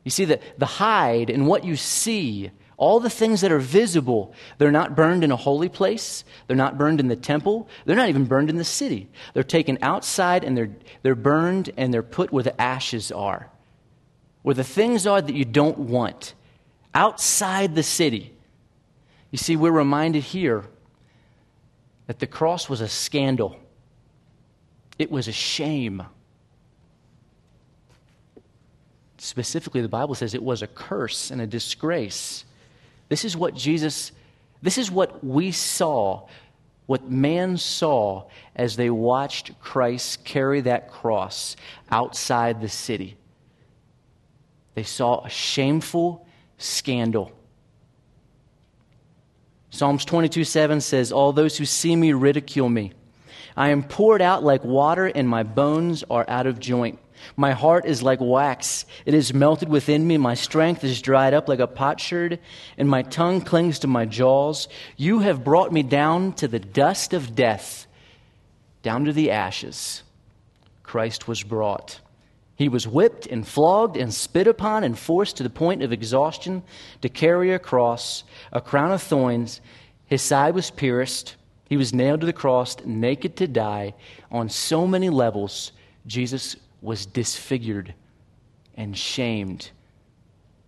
You 0.04 0.10
see, 0.10 0.24
the, 0.24 0.40
the 0.58 0.66
hide 0.66 1.30
and 1.30 1.46
what 1.46 1.64
you 1.64 1.76
see 1.76 2.50
all 2.76 3.00
the 3.00 3.10
things 3.10 3.40
that 3.42 3.52
are 3.52 3.58
visible, 3.58 4.34
they're 4.58 4.72
not 4.72 4.96
burned 4.96 5.22
in 5.22 5.30
a 5.30 5.36
holy 5.36 5.68
place. 5.68 6.24
They're 6.46 6.56
not 6.56 6.76
burned 6.76 7.00
in 7.00 7.08
the 7.08 7.16
temple. 7.16 7.68
They're 7.84 7.96
not 7.96 8.08
even 8.08 8.24
burned 8.24 8.50
in 8.50 8.56
the 8.56 8.64
city. 8.64 9.08
They're 9.32 9.42
taken 9.42 9.78
outside 9.80 10.44
and 10.44 10.56
they're, 10.56 10.70
they're 11.02 11.14
burned 11.14 11.70
and 11.76 11.94
they're 11.94 12.02
put 12.02 12.32
where 12.32 12.42
the 12.42 12.60
ashes 12.60 13.12
are, 13.12 13.48
where 14.42 14.54
the 14.54 14.64
things 14.64 15.06
are 15.06 15.22
that 15.22 15.34
you 15.34 15.44
don't 15.44 15.78
want, 15.78 16.34
outside 16.94 17.74
the 17.74 17.82
city. 17.82 18.34
You 19.30 19.38
see, 19.38 19.56
we're 19.56 19.70
reminded 19.70 20.22
here 20.24 20.64
that 22.06 22.18
the 22.18 22.26
cross 22.26 22.68
was 22.68 22.80
a 22.80 22.88
scandal, 22.88 23.56
it 24.98 25.10
was 25.10 25.28
a 25.28 25.32
shame. 25.32 26.02
Specifically, 29.18 29.80
the 29.80 29.88
Bible 29.88 30.14
says 30.14 30.34
it 30.34 30.42
was 30.42 30.62
a 30.62 30.66
curse 30.66 31.30
and 31.30 31.40
a 31.40 31.46
disgrace. 31.46 32.44
This 33.08 33.24
is 33.24 33.36
what 33.36 33.54
Jesus, 33.54 34.12
this 34.62 34.78
is 34.78 34.90
what 34.90 35.24
we 35.24 35.50
saw, 35.50 36.28
what 36.86 37.10
man 37.10 37.56
saw 37.56 38.24
as 38.54 38.76
they 38.76 38.90
watched 38.90 39.58
Christ 39.60 40.24
carry 40.24 40.60
that 40.62 40.90
cross 40.90 41.56
outside 41.90 42.60
the 42.60 42.68
city. 42.68 43.16
They 44.74 44.82
saw 44.82 45.24
a 45.24 45.30
shameful 45.30 46.26
scandal. 46.58 47.32
Psalms 49.70 50.04
22 50.04 50.44
7 50.44 50.80
says, 50.80 51.10
All 51.10 51.32
those 51.32 51.56
who 51.58 51.64
see 51.64 51.96
me 51.96 52.12
ridicule 52.12 52.68
me. 52.68 52.92
I 53.56 53.70
am 53.70 53.82
poured 53.82 54.22
out 54.22 54.42
like 54.42 54.64
water, 54.64 55.06
and 55.06 55.28
my 55.28 55.42
bones 55.42 56.04
are 56.10 56.24
out 56.28 56.46
of 56.46 56.58
joint. 56.58 56.98
My 57.36 57.52
heart 57.52 57.86
is 57.86 58.02
like 58.02 58.20
wax. 58.20 58.84
It 59.06 59.14
is 59.14 59.32
melted 59.32 59.68
within 59.68 60.06
me. 60.06 60.18
My 60.18 60.34
strength 60.34 60.84
is 60.84 61.00
dried 61.00 61.34
up 61.34 61.48
like 61.48 61.60
a 61.60 61.66
potsherd, 61.66 62.38
and 62.76 62.88
my 62.88 63.02
tongue 63.02 63.40
clings 63.40 63.78
to 63.80 63.86
my 63.86 64.04
jaws. 64.04 64.68
You 64.96 65.20
have 65.20 65.44
brought 65.44 65.72
me 65.72 65.82
down 65.82 66.32
to 66.34 66.48
the 66.48 66.58
dust 66.58 67.14
of 67.14 67.34
death, 67.34 67.86
down 68.82 69.04
to 69.06 69.12
the 69.12 69.30
ashes. 69.30 70.02
Christ 70.82 71.26
was 71.26 71.42
brought. 71.42 72.00
He 72.56 72.68
was 72.68 72.86
whipped 72.86 73.26
and 73.26 73.46
flogged 73.46 73.96
and 73.96 74.14
spit 74.14 74.46
upon 74.46 74.84
and 74.84 74.96
forced 74.96 75.38
to 75.38 75.42
the 75.42 75.50
point 75.50 75.82
of 75.82 75.92
exhaustion 75.92 76.62
to 77.02 77.08
carry 77.08 77.52
a 77.52 77.58
cross, 77.58 78.22
a 78.52 78.60
crown 78.60 78.92
of 78.92 79.02
thorns. 79.02 79.60
His 80.06 80.22
side 80.22 80.54
was 80.54 80.70
pierced. 80.70 81.34
He 81.68 81.76
was 81.76 81.94
nailed 81.94 82.20
to 82.20 82.26
the 82.26 82.32
cross, 82.32 82.76
naked 82.84 83.36
to 83.36 83.46
die. 83.46 83.94
On 84.30 84.48
so 84.48 84.86
many 84.86 85.08
levels, 85.08 85.72
Jesus 86.06 86.56
was 86.82 87.06
disfigured 87.06 87.94
and 88.76 88.96
shamed. 88.96 89.70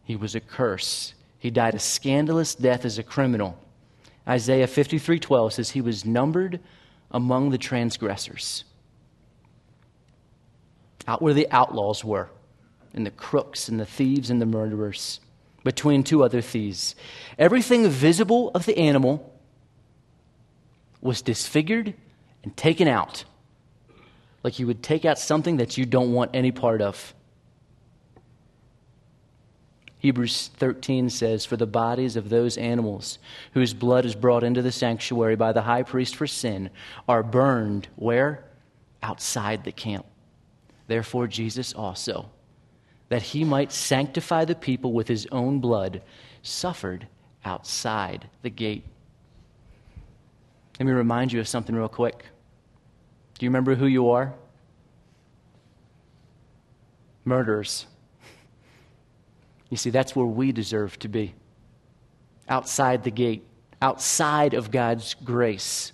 He 0.04 0.16
was 0.16 0.34
a 0.34 0.40
curse. 0.40 1.14
He 1.38 1.50
died 1.50 1.74
a 1.74 1.78
scandalous 1.78 2.54
death 2.54 2.84
as 2.84 2.98
a 2.98 3.02
criminal. 3.02 3.58
Isaiah 4.26 4.66
53:12 4.66 5.52
says 5.52 5.70
he 5.70 5.80
was 5.80 6.04
numbered 6.04 6.60
among 7.10 7.50
the 7.50 7.58
transgressors. 7.58 8.64
Out 11.06 11.22
where 11.22 11.34
the 11.34 11.46
outlaws 11.50 12.04
were, 12.04 12.30
and 12.92 13.06
the 13.06 13.10
crooks 13.10 13.68
and 13.68 13.78
the 13.78 13.86
thieves 13.86 14.30
and 14.30 14.40
the 14.40 14.46
murderers, 14.46 15.20
between 15.62 16.02
two 16.02 16.24
other 16.24 16.40
thieves. 16.40 16.96
Everything 17.38 17.88
visible 17.88 18.50
of 18.54 18.66
the 18.66 18.78
animal 18.78 19.32
was 21.06 21.22
disfigured 21.22 21.94
and 22.42 22.56
taken 22.56 22.88
out 22.88 23.24
like 24.46 24.60
you 24.60 24.66
would 24.68 24.80
take 24.80 25.04
out 25.04 25.18
something 25.18 25.56
that 25.56 25.76
you 25.76 25.84
don't 25.84 26.12
want 26.12 26.30
any 26.32 26.52
part 26.52 26.80
of. 26.80 27.12
Hebrews 29.98 30.50
13 30.56 31.10
says, 31.10 31.44
For 31.44 31.56
the 31.56 31.66
bodies 31.66 32.14
of 32.14 32.28
those 32.28 32.56
animals 32.56 33.18
whose 33.54 33.74
blood 33.74 34.04
is 34.04 34.14
brought 34.14 34.44
into 34.44 34.62
the 34.62 34.70
sanctuary 34.70 35.34
by 35.34 35.52
the 35.52 35.62
high 35.62 35.82
priest 35.82 36.14
for 36.14 36.28
sin 36.28 36.70
are 37.08 37.24
burned 37.24 37.88
where? 37.96 38.44
Outside 39.02 39.64
the 39.64 39.72
camp. 39.72 40.06
Therefore, 40.86 41.26
Jesus 41.26 41.72
also, 41.72 42.30
that 43.08 43.22
he 43.22 43.42
might 43.42 43.72
sanctify 43.72 44.44
the 44.44 44.54
people 44.54 44.92
with 44.92 45.08
his 45.08 45.26
own 45.32 45.58
blood, 45.58 46.02
suffered 46.42 47.08
outside 47.44 48.28
the 48.42 48.50
gate. 48.50 48.84
Let 50.78 50.86
me 50.86 50.92
remind 50.92 51.32
you 51.32 51.40
of 51.40 51.48
something 51.48 51.74
real 51.74 51.88
quick. 51.88 52.24
Do 53.38 53.46
you 53.46 53.50
remember 53.50 53.74
who 53.74 53.86
you 53.86 54.10
are? 54.10 54.34
Murderers. 57.24 57.86
You 59.70 59.76
see, 59.76 59.90
that's 59.90 60.14
where 60.14 60.26
we 60.26 60.52
deserve 60.52 60.98
to 61.00 61.08
be 61.08 61.34
outside 62.48 63.02
the 63.04 63.10
gate, 63.10 63.44
outside 63.82 64.54
of 64.54 64.70
God's 64.70 65.14
grace. 65.14 65.92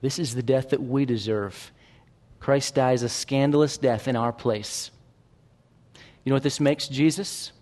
This 0.00 0.18
is 0.18 0.34
the 0.34 0.42
death 0.42 0.70
that 0.70 0.82
we 0.82 1.04
deserve. 1.04 1.70
Christ 2.40 2.74
dies 2.74 3.04
a 3.04 3.08
scandalous 3.08 3.78
death 3.78 4.08
in 4.08 4.16
our 4.16 4.32
place. 4.32 4.90
You 6.24 6.30
know 6.30 6.34
what 6.34 6.42
this 6.42 6.58
makes 6.58 6.88
Jesus? 6.88 7.52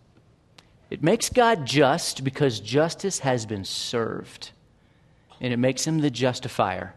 It 0.90 1.04
makes 1.04 1.30
God 1.30 1.64
just 1.64 2.24
because 2.24 2.58
justice 2.58 3.20
has 3.20 3.46
been 3.46 3.64
served. 3.64 4.50
And 5.40 5.52
it 5.52 5.56
makes 5.56 5.86
him 5.86 6.00
the 6.00 6.10
justifier 6.10 6.94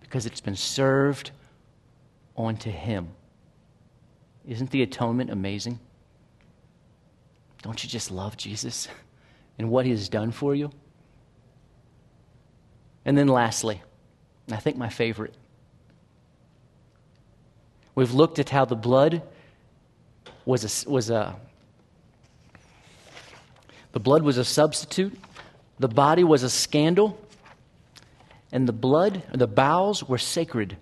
because 0.00 0.26
it's 0.26 0.40
been 0.40 0.56
served 0.56 1.32
onto 2.36 2.70
him. 2.70 3.08
Isn't 4.46 4.70
the 4.70 4.82
atonement 4.82 5.30
amazing? 5.30 5.80
Don't 7.62 7.82
you 7.82 7.90
just 7.90 8.10
love 8.10 8.36
Jesus 8.36 8.88
and 9.58 9.70
what 9.70 9.84
he 9.84 9.90
has 9.90 10.08
done 10.08 10.30
for 10.30 10.54
you? 10.54 10.70
And 13.04 13.18
then 13.18 13.28
lastly, 13.28 13.82
I 14.50 14.56
think 14.56 14.76
my 14.76 14.88
favorite. 14.88 15.34
We've 17.94 18.12
looked 18.12 18.38
at 18.38 18.50
how 18.50 18.64
the 18.64 18.76
blood 18.76 19.22
was 20.44 20.86
a, 20.86 20.90
was 20.90 21.10
a 21.10 21.36
the 23.92 24.00
blood 24.00 24.22
was 24.22 24.38
a 24.38 24.44
substitute, 24.44 25.18
the 25.78 25.88
body 25.88 26.24
was 26.24 26.42
a 26.42 26.50
scandal, 26.50 27.18
and 28.52 28.68
the 28.68 28.72
blood, 28.72 29.22
the 29.32 29.46
bowels 29.46 30.04
were 30.04 30.18
sacred. 30.18 30.76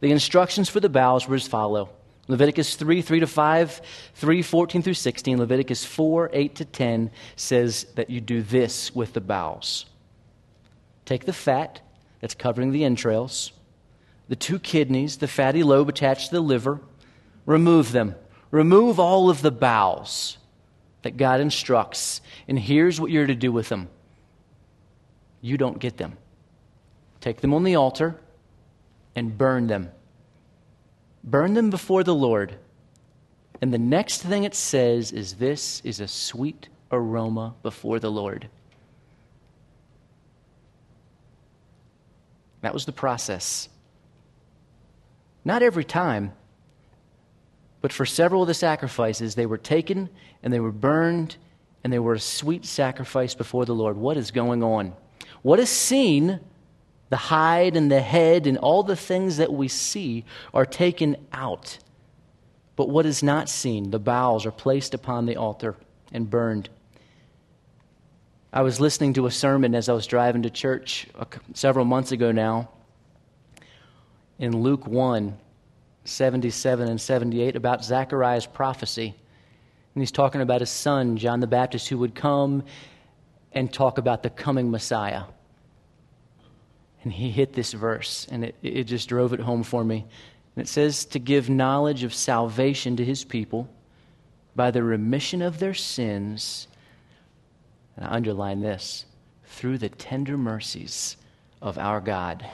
The 0.00 0.10
instructions 0.10 0.68
for 0.68 0.80
the 0.80 0.88
bowels 0.88 1.26
were 1.26 1.36
as 1.36 1.48
follow. 1.48 1.90
Leviticus 2.28 2.76
3, 2.76 3.00
3 3.02 3.20
to 3.20 3.26
5, 3.26 3.80
3, 4.14 4.42
14 4.42 4.82
through 4.82 4.94
16, 4.94 5.38
Leviticus 5.38 5.84
4, 5.84 6.30
8 6.32 6.54
to 6.56 6.64
10 6.64 7.10
says 7.36 7.84
that 7.94 8.10
you 8.10 8.20
do 8.20 8.42
this 8.42 8.94
with 8.94 9.14
the 9.14 9.20
bowels. 9.20 9.86
Take 11.06 11.24
the 11.24 11.32
fat 11.32 11.80
that's 12.20 12.34
covering 12.34 12.70
the 12.70 12.84
entrails, 12.84 13.52
the 14.28 14.36
two 14.36 14.58
kidneys, 14.58 15.16
the 15.16 15.28
fatty 15.28 15.62
lobe 15.62 15.88
attached 15.88 16.28
to 16.28 16.34
the 16.34 16.40
liver, 16.40 16.80
remove 17.46 17.92
them. 17.92 18.14
Remove 18.50 18.98
all 18.98 19.28
of 19.28 19.42
the 19.42 19.50
bowels 19.50 20.37
that 21.02 21.16
God 21.16 21.40
instructs, 21.40 22.20
and 22.46 22.58
here's 22.58 23.00
what 23.00 23.10
you're 23.10 23.26
to 23.26 23.34
do 23.34 23.52
with 23.52 23.68
them. 23.68 23.88
You 25.40 25.56
don't 25.56 25.78
get 25.78 25.96
them. 25.96 26.16
Take 27.20 27.40
them 27.40 27.54
on 27.54 27.64
the 27.64 27.76
altar 27.76 28.18
and 29.14 29.36
burn 29.36 29.66
them. 29.66 29.90
Burn 31.22 31.54
them 31.54 31.70
before 31.70 32.04
the 32.04 32.14
Lord. 32.14 32.56
And 33.60 33.72
the 33.72 33.78
next 33.78 34.22
thing 34.22 34.44
it 34.44 34.54
says 34.54 35.12
is 35.12 35.34
this 35.34 35.80
is 35.84 36.00
a 36.00 36.08
sweet 36.08 36.68
aroma 36.90 37.54
before 37.62 37.98
the 37.98 38.10
Lord. 38.10 38.48
That 42.60 42.74
was 42.74 42.86
the 42.86 42.92
process. 42.92 43.68
Not 45.44 45.62
every 45.62 45.84
time, 45.84 46.32
but 47.80 47.92
for 47.92 48.04
several 48.04 48.42
of 48.42 48.48
the 48.48 48.54
sacrifices, 48.54 49.34
they 49.34 49.46
were 49.46 49.58
taken 49.58 50.08
and 50.42 50.52
they 50.52 50.60
were 50.60 50.72
burned 50.72 51.36
and 51.84 51.92
they 51.92 51.98
were 51.98 52.14
a 52.14 52.20
sweet 52.20 52.66
sacrifice 52.66 53.34
before 53.34 53.64
the 53.64 53.74
Lord. 53.74 53.96
What 53.96 54.16
is 54.16 54.30
going 54.30 54.62
on? 54.62 54.94
What 55.42 55.60
is 55.60 55.70
seen, 55.70 56.40
the 57.08 57.16
hide 57.16 57.76
and 57.76 57.90
the 57.90 58.00
head 58.00 58.46
and 58.46 58.58
all 58.58 58.82
the 58.82 58.96
things 58.96 59.36
that 59.36 59.52
we 59.52 59.68
see, 59.68 60.24
are 60.52 60.66
taken 60.66 61.16
out. 61.32 61.78
But 62.74 62.88
what 62.88 63.06
is 63.06 63.22
not 63.22 63.48
seen, 63.48 63.90
the 63.90 63.98
bowels, 63.98 64.44
are 64.44 64.50
placed 64.50 64.94
upon 64.94 65.26
the 65.26 65.36
altar 65.36 65.76
and 66.12 66.28
burned. 66.28 66.68
I 68.52 68.62
was 68.62 68.80
listening 68.80 69.12
to 69.14 69.26
a 69.26 69.30
sermon 69.30 69.74
as 69.74 69.88
I 69.88 69.92
was 69.92 70.06
driving 70.06 70.42
to 70.42 70.50
church 70.50 71.06
uh, 71.14 71.26
several 71.54 71.84
months 71.84 72.12
ago 72.12 72.32
now 72.32 72.70
in 74.38 74.62
Luke 74.62 74.86
1 74.86 75.36
77 76.08 76.88
and 76.88 77.00
78 77.00 77.56
about 77.56 77.84
Zechariah's 77.84 78.46
prophecy. 78.46 79.14
And 79.94 80.02
he's 80.02 80.12
talking 80.12 80.40
about 80.40 80.60
his 80.60 80.70
son, 80.70 81.16
John 81.16 81.40
the 81.40 81.46
Baptist, 81.46 81.88
who 81.88 81.98
would 81.98 82.14
come 82.14 82.64
and 83.52 83.72
talk 83.72 83.98
about 83.98 84.22
the 84.22 84.30
coming 84.30 84.70
Messiah. 84.70 85.24
And 87.02 87.12
he 87.12 87.30
hit 87.30 87.52
this 87.52 87.72
verse, 87.72 88.26
and 88.30 88.44
it, 88.44 88.54
it 88.62 88.84
just 88.84 89.08
drove 89.08 89.32
it 89.32 89.40
home 89.40 89.62
for 89.62 89.84
me. 89.84 90.04
And 90.56 90.64
it 90.64 90.68
says, 90.68 91.04
To 91.06 91.18
give 91.18 91.48
knowledge 91.48 92.02
of 92.02 92.12
salvation 92.12 92.96
to 92.96 93.04
his 93.04 93.24
people 93.24 93.68
by 94.56 94.70
the 94.70 94.82
remission 94.82 95.40
of 95.40 95.58
their 95.58 95.74
sins. 95.74 96.66
And 97.96 98.06
I 98.06 98.14
underline 98.14 98.60
this 98.60 99.04
through 99.46 99.78
the 99.78 99.88
tender 99.88 100.36
mercies 100.36 101.16
of 101.62 101.78
our 101.78 102.00
God. 102.00 102.44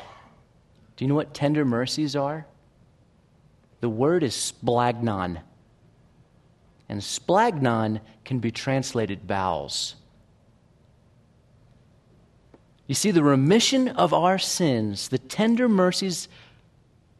Do 0.97 1.05
you 1.05 1.09
know 1.09 1.15
what 1.15 1.35
tender 1.35 1.65
mercies 1.65 2.15
are? 2.15 2.47
The 3.85 3.91
word 3.91 4.23
is 4.23 4.33
splagnon. 4.33 5.43
And 6.89 7.03
splagnon 7.03 8.01
can 8.25 8.39
be 8.39 8.51
translated 8.51 9.27
bowels. 9.27 9.97
You 12.87 12.95
see, 12.95 13.11
the 13.11 13.23
remission 13.23 13.89
of 13.89 14.15
our 14.15 14.39
sins, 14.39 15.09
the 15.09 15.19
tender 15.19 15.69
mercies 15.69 16.29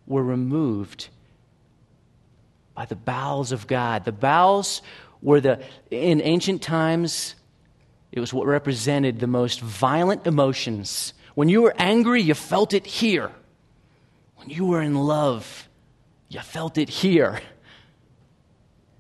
were 0.07 0.23
removed 0.23 1.11
by 2.75 2.87
the 2.87 2.97
bowels 2.97 3.53
of 3.53 3.67
God. 3.67 4.07
The 4.07 4.13
bowels 4.13 4.81
were 5.21 5.43
the, 5.43 5.63
in 5.91 6.23
ancient 6.23 6.63
times, 6.63 7.35
it 8.11 8.21
was 8.21 8.33
what 8.33 8.47
represented 8.47 9.21
the 9.21 9.27
most 9.27 9.61
violent 9.61 10.27
emotions. 10.27 11.13
When 11.35 11.51
you 11.51 11.61
were 11.61 11.75
angry, 11.77 12.23
you 12.23 12.33
felt 12.33 12.73
it 12.73 12.87
here. 12.87 13.31
When 14.37 14.49
you 14.49 14.65
were 14.65 14.81
in 14.81 14.95
love, 14.95 15.69
you 16.35 16.41
felt 16.41 16.79
it 16.79 16.89
here. 16.89 17.41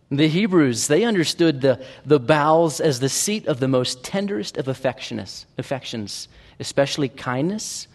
The 0.08 0.28
Hebrews, 0.28 0.86
they 0.86 1.02
understood 1.02 1.60
the, 1.60 1.84
the 2.06 2.20
bowels 2.20 2.80
as 2.80 3.00
the 3.00 3.08
seat 3.08 3.48
of 3.48 3.58
the 3.58 3.66
most 3.66 4.04
tenderest 4.04 4.56
of 4.56 4.68
affections, 4.68 6.28
especially 6.60 7.08
kindness, 7.08 7.88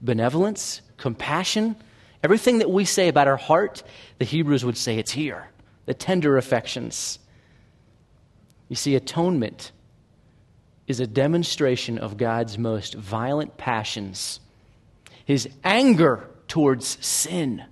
benevolence, 0.00 0.80
compassion. 0.96 1.76
Everything 2.24 2.58
that 2.58 2.70
we 2.70 2.84
say 2.84 3.06
about 3.06 3.28
our 3.28 3.36
heart, 3.36 3.84
the 4.18 4.24
Hebrews 4.24 4.64
would 4.64 4.76
say 4.76 4.98
it's 4.98 5.12
here, 5.12 5.46
the 5.86 5.94
tender 5.94 6.36
affections. 6.36 7.20
You 8.68 8.74
see, 8.74 8.96
atonement 8.96 9.70
is 10.88 10.98
a 10.98 11.06
demonstration 11.06 11.98
of 11.98 12.16
God's 12.16 12.58
most 12.58 12.94
violent 12.94 13.56
passions, 13.56 14.40
his 15.24 15.48
anger 15.62 16.28
towards 16.48 16.98
sin 17.06 17.64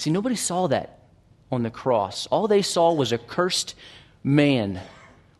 See, 0.00 0.08
nobody 0.08 0.34
saw 0.34 0.66
that 0.68 0.98
on 1.52 1.62
the 1.62 1.68
cross. 1.68 2.26
All 2.28 2.48
they 2.48 2.62
saw 2.62 2.94
was 2.94 3.12
a 3.12 3.18
cursed 3.18 3.74
man. 4.24 4.80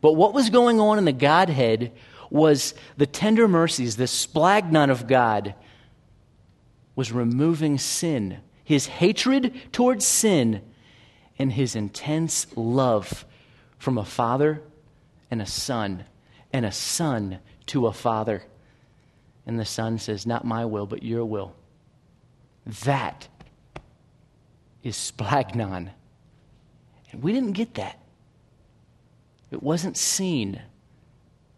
But 0.02 0.16
what 0.16 0.34
was 0.34 0.50
going 0.50 0.78
on 0.78 0.98
in 0.98 1.06
the 1.06 1.12
Godhead 1.12 1.92
was 2.28 2.74
the 2.98 3.06
tender 3.06 3.48
mercies, 3.48 3.96
the 3.96 4.06
splagnon 4.06 4.90
of 4.90 5.06
God 5.06 5.54
was 6.94 7.10
removing 7.10 7.78
sin, 7.78 8.36
his 8.62 8.86
hatred 8.86 9.72
towards 9.72 10.04
sin, 10.04 10.60
and 11.38 11.50
his 11.50 11.74
intense 11.74 12.46
love 12.54 13.24
from 13.78 13.96
a 13.96 14.04
father 14.04 14.60
and 15.30 15.40
a 15.40 15.46
son, 15.46 16.04
and 16.52 16.66
a 16.66 16.72
son 16.72 17.38
to 17.68 17.86
a 17.86 17.94
father. 17.94 18.42
And 19.46 19.58
the 19.58 19.64
son 19.64 19.98
says, 19.98 20.26
Not 20.26 20.44
my 20.44 20.66
will, 20.66 20.84
but 20.84 21.02
your 21.02 21.24
will. 21.24 21.54
That 22.84 23.26
is 24.82 24.96
splagnon. 24.96 25.90
And 27.12 27.22
we 27.22 27.32
didn't 27.32 27.52
get 27.52 27.74
that. 27.74 27.98
It 29.50 29.62
wasn't 29.62 29.96
seen. 29.96 30.60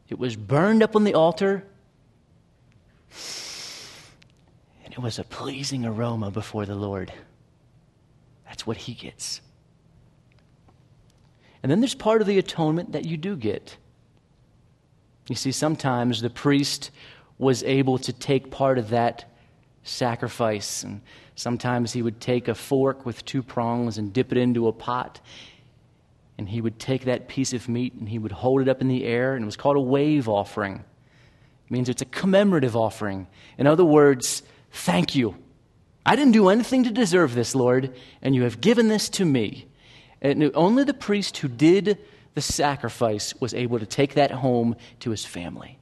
It 0.08 0.18
was 0.18 0.36
burned 0.36 0.82
up 0.82 0.96
on 0.96 1.04
the 1.04 1.14
altar, 1.14 1.64
and 4.84 4.92
it 4.92 4.98
was 4.98 5.18
a 5.18 5.24
pleasing 5.24 5.84
aroma 5.84 6.30
before 6.30 6.66
the 6.66 6.74
Lord. 6.74 7.12
That's 8.46 8.66
what 8.66 8.76
he 8.76 8.94
gets. 8.94 9.40
And 11.62 11.70
then 11.70 11.80
there's 11.80 11.94
part 11.94 12.20
of 12.20 12.26
the 12.26 12.38
atonement 12.38 12.92
that 12.92 13.04
you 13.04 13.16
do 13.16 13.36
get. 13.36 13.76
You 15.28 15.36
see, 15.36 15.52
sometimes 15.52 16.20
the 16.20 16.30
priest 16.30 16.90
was 17.38 17.62
able 17.62 17.98
to 17.98 18.12
take 18.12 18.50
part 18.50 18.78
of 18.78 18.90
that 18.90 19.24
sacrifice 19.84 20.82
and 20.82 21.00
Sometimes 21.34 21.92
he 21.92 22.02
would 22.02 22.20
take 22.20 22.48
a 22.48 22.54
fork 22.54 23.06
with 23.06 23.24
two 23.24 23.42
prongs 23.42 23.98
and 23.98 24.12
dip 24.12 24.32
it 24.32 24.38
into 24.38 24.68
a 24.68 24.72
pot. 24.72 25.20
And 26.38 26.48
he 26.48 26.60
would 26.60 26.78
take 26.78 27.04
that 27.04 27.28
piece 27.28 27.52
of 27.52 27.68
meat 27.68 27.94
and 27.94 28.08
he 28.08 28.18
would 28.18 28.32
hold 28.32 28.62
it 28.62 28.68
up 28.68 28.80
in 28.80 28.88
the 28.88 29.04
air, 29.04 29.34
and 29.34 29.42
it 29.42 29.46
was 29.46 29.56
called 29.56 29.76
a 29.76 29.80
wave 29.80 30.28
offering. 30.28 30.84
It 31.66 31.70
means 31.70 31.88
it's 31.88 32.02
a 32.02 32.06
commemorative 32.06 32.76
offering. 32.76 33.26
In 33.58 33.66
other 33.66 33.84
words, 33.84 34.42
thank 34.70 35.14
you. 35.14 35.36
I 36.04 36.16
didn't 36.16 36.32
do 36.32 36.48
anything 36.48 36.84
to 36.84 36.90
deserve 36.90 37.34
this, 37.34 37.54
Lord, 37.54 37.94
and 38.20 38.34
you 38.34 38.42
have 38.42 38.60
given 38.60 38.88
this 38.88 39.08
to 39.10 39.24
me. 39.24 39.66
And 40.20 40.50
only 40.54 40.84
the 40.84 40.94
priest 40.94 41.38
who 41.38 41.48
did 41.48 41.98
the 42.34 42.40
sacrifice, 42.40 43.34
was 43.40 43.52
able 43.54 43.78
to 43.78 43.86
take 43.86 44.14
that 44.14 44.30
home 44.30 44.76
to 45.00 45.10
his 45.10 45.24
family. 45.24 45.78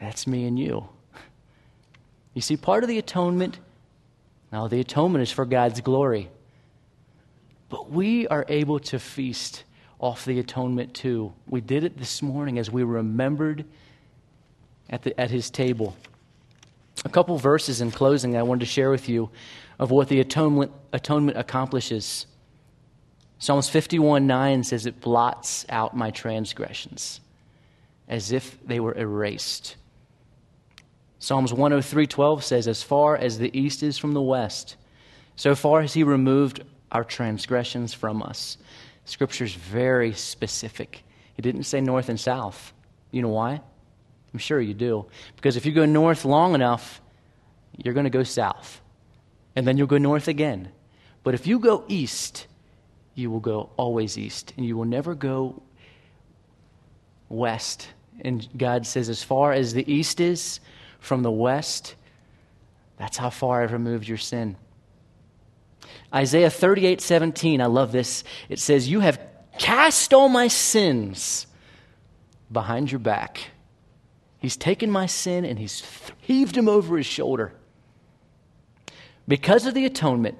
That's 0.00 0.26
me 0.26 0.46
and 0.46 0.58
you. 0.58 0.88
You 2.34 2.42
see, 2.42 2.56
part 2.56 2.84
of 2.84 2.88
the 2.88 2.98
atonement, 2.98 3.58
now 4.52 4.68
the 4.68 4.80
atonement 4.80 5.22
is 5.22 5.30
for 5.30 5.44
God's 5.44 5.80
glory. 5.80 6.30
But 7.68 7.90
we 7.90 8.26
are 8.28 8.46
able 8.48 8.78
to 8.80 8.98
feast 8.98 9.64
off 9.98 10.24
the 10.24 10.38
atonement 10.38 10.94
too. 10.94 11.32
We 11.48 11.60
did 11.60 11.84
it 11.84 11.98
this 11.98 12.22
morning 12.22 12.58
as 12.58 12.70
we 12.70 12.82
remembered 12.82 13.64
at, 14.88 15.02
the, 15.02 15.18
at 15.20 15.30
his 15.30 15.50
table. 15.50 15.96
A 17.04 17.08
couple 17.08 17.36
verses 17.36 17.80
in 17.80 17.90
closing 17.90 18.36
I 18.36 18.42
wanted 18.42 18.60
to 18.60 18.66
share 18.66 18.90
with 18.90 19.08
you 19.08 19.30
of 19.78 19.90
what 19.90 20.08
the 20.08 20.20
atonement, 20.20 20.72
atonement 20.92 21.36
accomplishes. 21.36 22.26
Psalms 23.38 23.68
51 23.68 24.26
9 24.26 24.64
says, 24.64 24.86
It 24.86 25.00
blots 25.00 25.66
out 25.68 25.96
my 25.96 26.10
transgressions 26.10 27.20
as 28.08 28.32
if 28.32 28.58
they 28.66 28.80
were 28.80 28.96
erased. 28.96 29.76
Psalms 31.18 31.52
103:12 31.52 32.42
says, 32.42 32.68
As 32.68 32.82
far 32.82 33.16
as 33.16 33.38
the 33.38 33.56
east 33.58 33.82
is 33.82 33.98
from 33.98 34.12
the 34.12 34.22
west, 34.22 34.76
so 35.36 35.54
far 35.54 35.82
has 35.82 35.94
he 35.94 36.02
removed 36.02 36.62
our 36.90 37.04
transgressions 37.04 37.92
from 37.94 38.22
us. 38.22 38.58
Scripture's 39.04 39.54
very 39.54 40.12
specific. 40.12 41.02
He 41.34 41.42
didn't 41.42 41.64
say 41.64 41.80
north 41.80 42.08
and 42.08 42.18
south. 42.18 42.72
You 43.10 43.22
know 43.22 43.28
why? 43.28 43.60
I'm 44.32 44.38
sure 44.38 44.60
you 44.60 44.74
do. 44.74 45.06
Because 45.36 45.56
if 45.56 45.64
you 45.64 45.72
go 45.72 45.86
north 45.86 46.24
long 46.24 46.54
enough, 46.54 47.00
you're 47.76 47.94
going 47.94 48.04
to 48.04 48.10
go 48.10 48.22
south. 48.22 48.80
And 49.56 49.66
then 49.66 49.76
you'll 49.78 49.86
go 49.86 49.98
north 49.98 50.28
again. 50.28 50.70
But 51.22 51.34
if 51.34 51.46
you 51.46 51.58
go 51.58 51.84
east, 51.88 52.46
you 53.14 53.30
will 53.30 53.40
go 53.40 53.70
always 53.76 54.18
east. 54.18 54.52
And 54.56 54.66
you 54.66 54.76
will 54.76 54.84
never 54.84 55.14
go 55.14 55.62
west. 57.28 57.88
And 58.20 58.46
God 58.56 58.86
says, 58.86 59.08
as 59.08 59.22
far 59.22 59.52
as 59.52 59.72
the 59.72 59.90
east 59.90 60.20
is 60.20 60.60
from 60.98 61.22
the 61.22 61.30
west, 61.30 61.94
that's 62.98 63.16
how 63.16 63.30
far 63.30 63.62
I've 63.62 63.72
removed 63.72 64.08
your 64.08 64.18
sin. 64.18 64.56
Isaiah 66.14 66.50
38 66.50 67.00
17, 67.00 67.60
I 67.60 67.66
love 67.66 67.92
this. 67.92 68.24
It 68.48 68.58
says, 68.58 68.88
You 68.88 69.00
have 69.00 69.20
cast 69.58 70.12
all 70.12 70.28
my 70.28 70.48
sins 70.48 71.46
behind 72.50 72.90
your 72.90 72.98
back. 72.98 73.50
He's 74.38 74.56
taken 74.56 74.90
my 74.90 75.06
sin 75.06 75.44
and 75.44 75.58
he's 75.58 75.82
heaved 76.20 76.56
him 76.56 76.68
over 76.68 76.96
his 76.96 77.06
shoulder. 77.06 77.52
Because 79.26 79.66
of 79.66 79.74
the 79.74 79.84
atonement, 79.84 80.38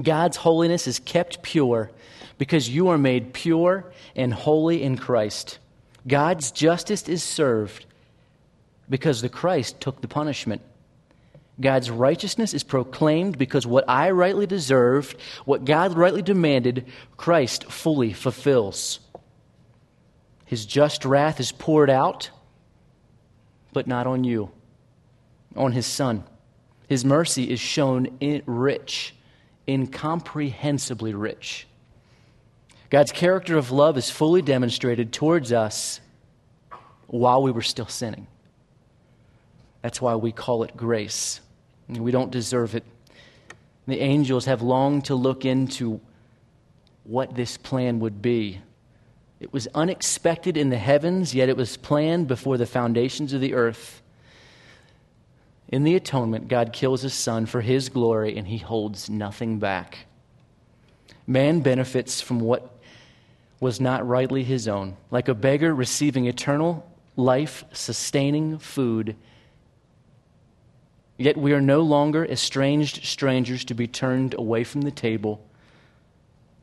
God's 0.00 0.38
holiness 0.38 0.86
is 0.86 0.98
kept 0.98 1.42
pure 1.42 1.90
because 2.38 2.68
you 2.68 2.88
are 2.88 2.98
made 2.98 3.32
pure 3.32 3.92
and 4.16 4.32
holy 4.32 4.82
in 4.82 4.96
Christ. 4.96 5.58
God's 6.06 6.50
justice 6.50 7.08
is 7.08 7.22
served 7.22 7.86
because 8.90 9.22
the 9.22 9.28
Christ 9.28 9.80
took 9.80 10.02
the 10.02 10.08
punishment. 10.08 10.60
God's 11.60 11.90
righteousness 11.90 12.52
is 12.52 12.64
proclaimed 12.64 13.38
because 13.38 13.66
what 13.66 13.84
I 13.88 14.10
rightly 14.10 14.46
deserved, 14.46 15.16
what 15.44 15.64
God 15.64 15.96
rightly 15.96 16.22
demanded, 16.22 16.86
Christ 17.16 17.64
fully 17.64 18.12
fulfills. 18.12 18.98
His 20.46 20.66
just 20.66 21.04
wrath 21.04 21.38
is 21.38 21.52
poured 21.52 21.90
out, 21.90 22.30
but 23.72 23.86
not 23.86 24.06
on 24.06 24.24
you, 24.24 24.50
on 25.54 25.72
his 25.72 25.86
Son. 25.86 26.24
His 26.88 27.04
mercy 27.04 27.48
is 27.48 27.60
shown 27.60 28.16
in 28.18 28.42
rich, 28.46 29.14
incomprehensibly 29.66 31.14
rich. 31.14 31.68
God's 32.88 33.12
character 33.12 33.56
of 33.56 33.70
love 33.70 33.96
is 33.96 34.10
fully 34.10 34.42
demonstrated 34.42 35.12
towards 35.12 35.52
us 35.52 36.00
while 37.06 37.42
we 37.42 37.52
were 37.52 37.62
still 37.62 37.86
sinning. 37.86 38.26
That's 39.82 40.00
why 40.00 40.14
we 40.14 40.32
call 40.32 40.62
it 40.62 40.76
grace. 40.76 41.40
We 41.88 42.10
don't 42.10 42.30
deserve 42.30 42.74
it. 42.74 42.84
The 43.86 44.00
angels 44.00 44.44
have 44.44 44.62
longed 44.62 45.06
to 45.06 45.14
look 45.14 45.44
into 45.44 46.00
what 47.04 47.34
this 47.34 47.56
plan 47.56 47.98
would 48.00 48.22
be. 48.22 48.60
It 49.40 49.52
was 49.52 49.66
unexpected 49.74 50.56
in 50.56 50.68
the 50.68 50.78
heavens, 50.78 51.34
yet 51.34 51.48
it 51.48 51.56
was 51.56 51.76
planned 51.76 52.28
before 52.28 52.58
the 52.58 52.66
foundations 52.66 53.32
of 53.32 53.40
the 53.40 53.54
earth. 53.54 54.02
In 55.68 55.82
the 55.82 55.96
atonement, 55.96 56.48
God 56.48 56.72
kills 56.72 57.02
his 57.02 57.14
son 57.14 57.46
for 57.46 57.62
his 57.62 57.88
glory, 57.88 58.36
and 58.36 58.46
he 58.46 58.58
holds 58.58 59.08
nothing 59.08 59.58
back. 59.58 60.06
Man 61.26 61.60
benefits 61.60 62.20
from 62.20 62.40
what 62.40 62.70
was 63.60 63.80
not 63.80 64.06
rightly 64.06 64.44
his 64.44 64.68
own, 64.68 64.96
like 65.10 65.28
a 65.28 65.34
beggar 65.34 65.74
receiving 65.74 66.26
eternal 66.26 66.86
life 67.16 67.64
sustaining 67.72 68.58
food 68.58 69.16
Yet 71.20 71.36
we 71.36 71.52
are 71.52 71.60
no 71.60 71.82
longer 71.82 72.24
estranged 72.24 73.04
strangers 73.04 73.62
to 73.66 73.74
be 73.74 73.86
turned 73.86 74.34
away 74.38 74.64
from 74.64 74.80
the 74.80 74.90
table. 74.90 75.46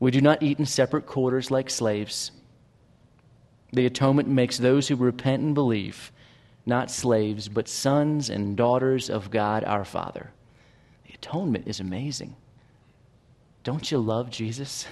We 0.00 0.10
do 0.10 0.20
not 0.20 0.42
eat 0.42 0.58
in 0.58 0.66
separate 0.66 1.06
quarters 1.06 1.52
like 1.52 1.70
slaves. 1.70 2.32
The 3.72 3.86
atonement 3.86 4.28
makes 4.28 4.58
those 4.58 4.88
who 4.88 4.96
repent 4.96 5.44
and 5.44 5.54
believe 5.54 6.10
not 6.66 6.90
slaves, 6.90 7.48
but 7.48 7.68
sons 7.68 8.30
and 8.30 8.56
daughters 8.56 9.08
of 9.08 9.30
God 9.30 9.62
our 9.62 9.84
Father. 9.84 10.32
The 11.06 11.14
atonement 11.14 11.68
is 11.68 11.78
amazing. 11.78 12.34
Don't 13.62 13.92
you 13.92 13.98
love 13.98 14.28
Jesus? 14.28 14.88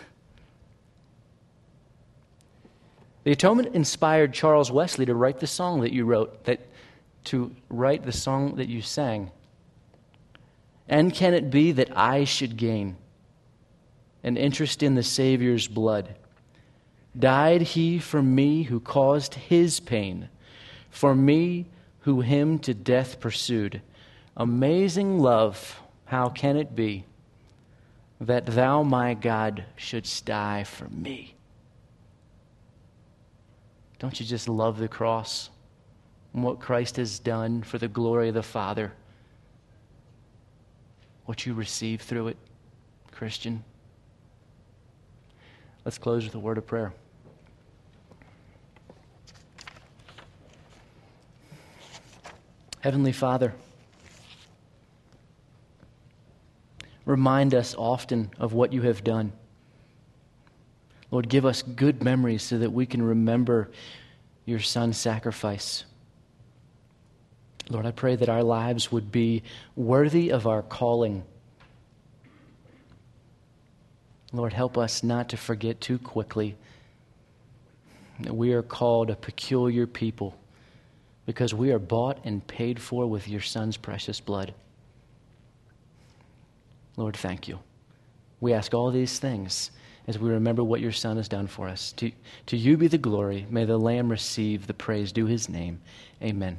The 3.24 3.32
atonement 3.32 3.74
inspired 3.74 4.32
Charles 4.32 4.70
Wesley 4.70 5.06
to 5.06 5.14
write 5.16 5.40
the 5.40 5.48
song 5.48 5.80
that 5.80 5.92
you 5.92 6.04
wrote, 6.04 6.44
that 6.44 6.60
to 7.24 7.52
write 7.68 8.04
the 8.04 8.12
song 8.12 8.54
that 8.54 8.68
you 8.68 8.80
sang. 8.80 9.32
And 10.88 11.12
can 11.12 11.34
it 11.34 11.50
be 11.50 11.72
that 11.72 11.96
I 11.96 12.24
should 12.24 12.56
gain 12.56 12.96
an 14.22 14.36
interest 14.36 14.82
in 14.82 14.94
the 14.94 15.02
Savior's 15.02 15.68
blood? 15.68 16.14
Died 17.18 17.62
he 17.62 17.98
for 17.98 18.22
me 18.22 18.64
who 18.64 18.78
caused 18.78 19.34
his 19.34 19.80
pain, 19.80 20.28
for 20.90 21.14
me 21.14 21.66
who 22.00 22.20
him 22.20 22.58
to 22.60 22.74
death 22.74 23.18
pursued. 23.18 23.80
Amazing 24.36 25.18
love, 25.18 25.80
how 26.04 26.28
can 26.28 26.56
it 26.56 26.76
be 26.76 27.04
that 28.20 28.46
thou, 28.46 28.82
my 28.82 29.14
God, 29.14 29.64
shouldst 29.76 30.24
die 30.24 30.64
for 30.64 30.88
me? 30.88 31.34
Don't 33.98 34.20
you 34.20 34.26
just 34.26 34.48
love 34.48 34.78
the 34.78 34.88
cross 34.88 35.50
and 36.34 36.42
what 36.42 36.60
Christ 36.60 36.96
has 36.96 37.18
done 37.18 37.62
for 37.62 37.78
the 37.78 37.88
glory 37.88 38.28
of 38.28 38.34
the 38.34 38.42
Father? 38.42 38.92
What 41.26 41.44
you 41.44 41.54
receive 41.54 42.00
through 42.00 42.28
it, 42.28 42.36
Christian. 43.12 43.62
Let's 45.84 45.98
close 45.98 46.24
with 46.24 46.34
a 46.34 46.38
word 46.38 46.58
of 46.58 46.66
prayer. 46.66 46.92
Heavenly 52.80 53.12
Father, 53.12 53.52
remind 57.04 57.54
us 57.54 57.74
often 57.76 58.30
of 58.38 58.52
what 58.52 58.72
you 58.72 58.82
have 58.82 59.02
done. 59.02 59.32
Lord, 61.10 61.28
give 61.28 61.44
us 61.44 61.62
good 61.62 62.02
memories 62.02 62.42
so 62.42 62.58
that 62.58 62.70
we 62.70 62.86
can 62.86 63.02
remember 63.02 63.70
your 64.44 64.60
Son's 64.60 64.96
sacrifice. 64.98 65.84
Lord, 67.68 67.86
I 67.86 67.90
pray 67.90 68.16
that 68.16 68.28
our 68.28 68.42
lives 68.42 68.92
would 68.92 69.10
be 69.10 69.42
worthy 69.74 70.30
of 70.30 70.46
our 70.46 70.62
calling. 70.62 71.24
Lord, 74.32 74.52
help 74.52 74.78
us 74.78 75.02
not 75.02 75.28
to 75.30 75.36
forget 75.36 75.80
too 75.80 75.98
quickly 75.98 76.56
that 78.20 78.34
we 78.34 78.52
are 78.52 78.62
called 78.62 79.10
a 79.10 79.16
peculiar 79.16 79.86
people 79.86 80.38
because 81.26 81.52
we 81.52 81.72
are 81.72 81.78
bought 81.78 82.18
and 82.24 82.46
paid 82.46 82.80
for 82.80 83.06
with 83.06 83.28
your 83.28 83.40
Son's 83.40 83.76
precious 83.76 84.20
blood. 84.20 84.54
Lord, 86.96 87.16
thank 87.16 87.48
you. 87.48 87.58
We 88.40 88.52
ask 88.52 88.72
all 88.72 88.90
these 88.90 89.18
things 89.18 89.70
as 90.06 90.18
we 90.18 90.30
remember 90.30 90.62
what 90.62 90.80
your 90.80 90.92
Son 90.92 91.16
has 91.16 91.28
done 91.28 91.46
for 91.46 91.68
us. 91.68 91.92
To, 91.92 92.12
to 92.46 92.56
you 92.56 92.76
be 92.76 92.86
the 92.86 92.96
glory. 92.96 93.46
May 93.50 93.64
the 93.64 93.76
Lamb 93.76 94.08
receive 94.08 94.66
the 94.66 94.74
praise 94.74 95.10
due 95.10 95.26
his 95.26 95.48
name. 95.48 95.80
Amen. 96.22 96.58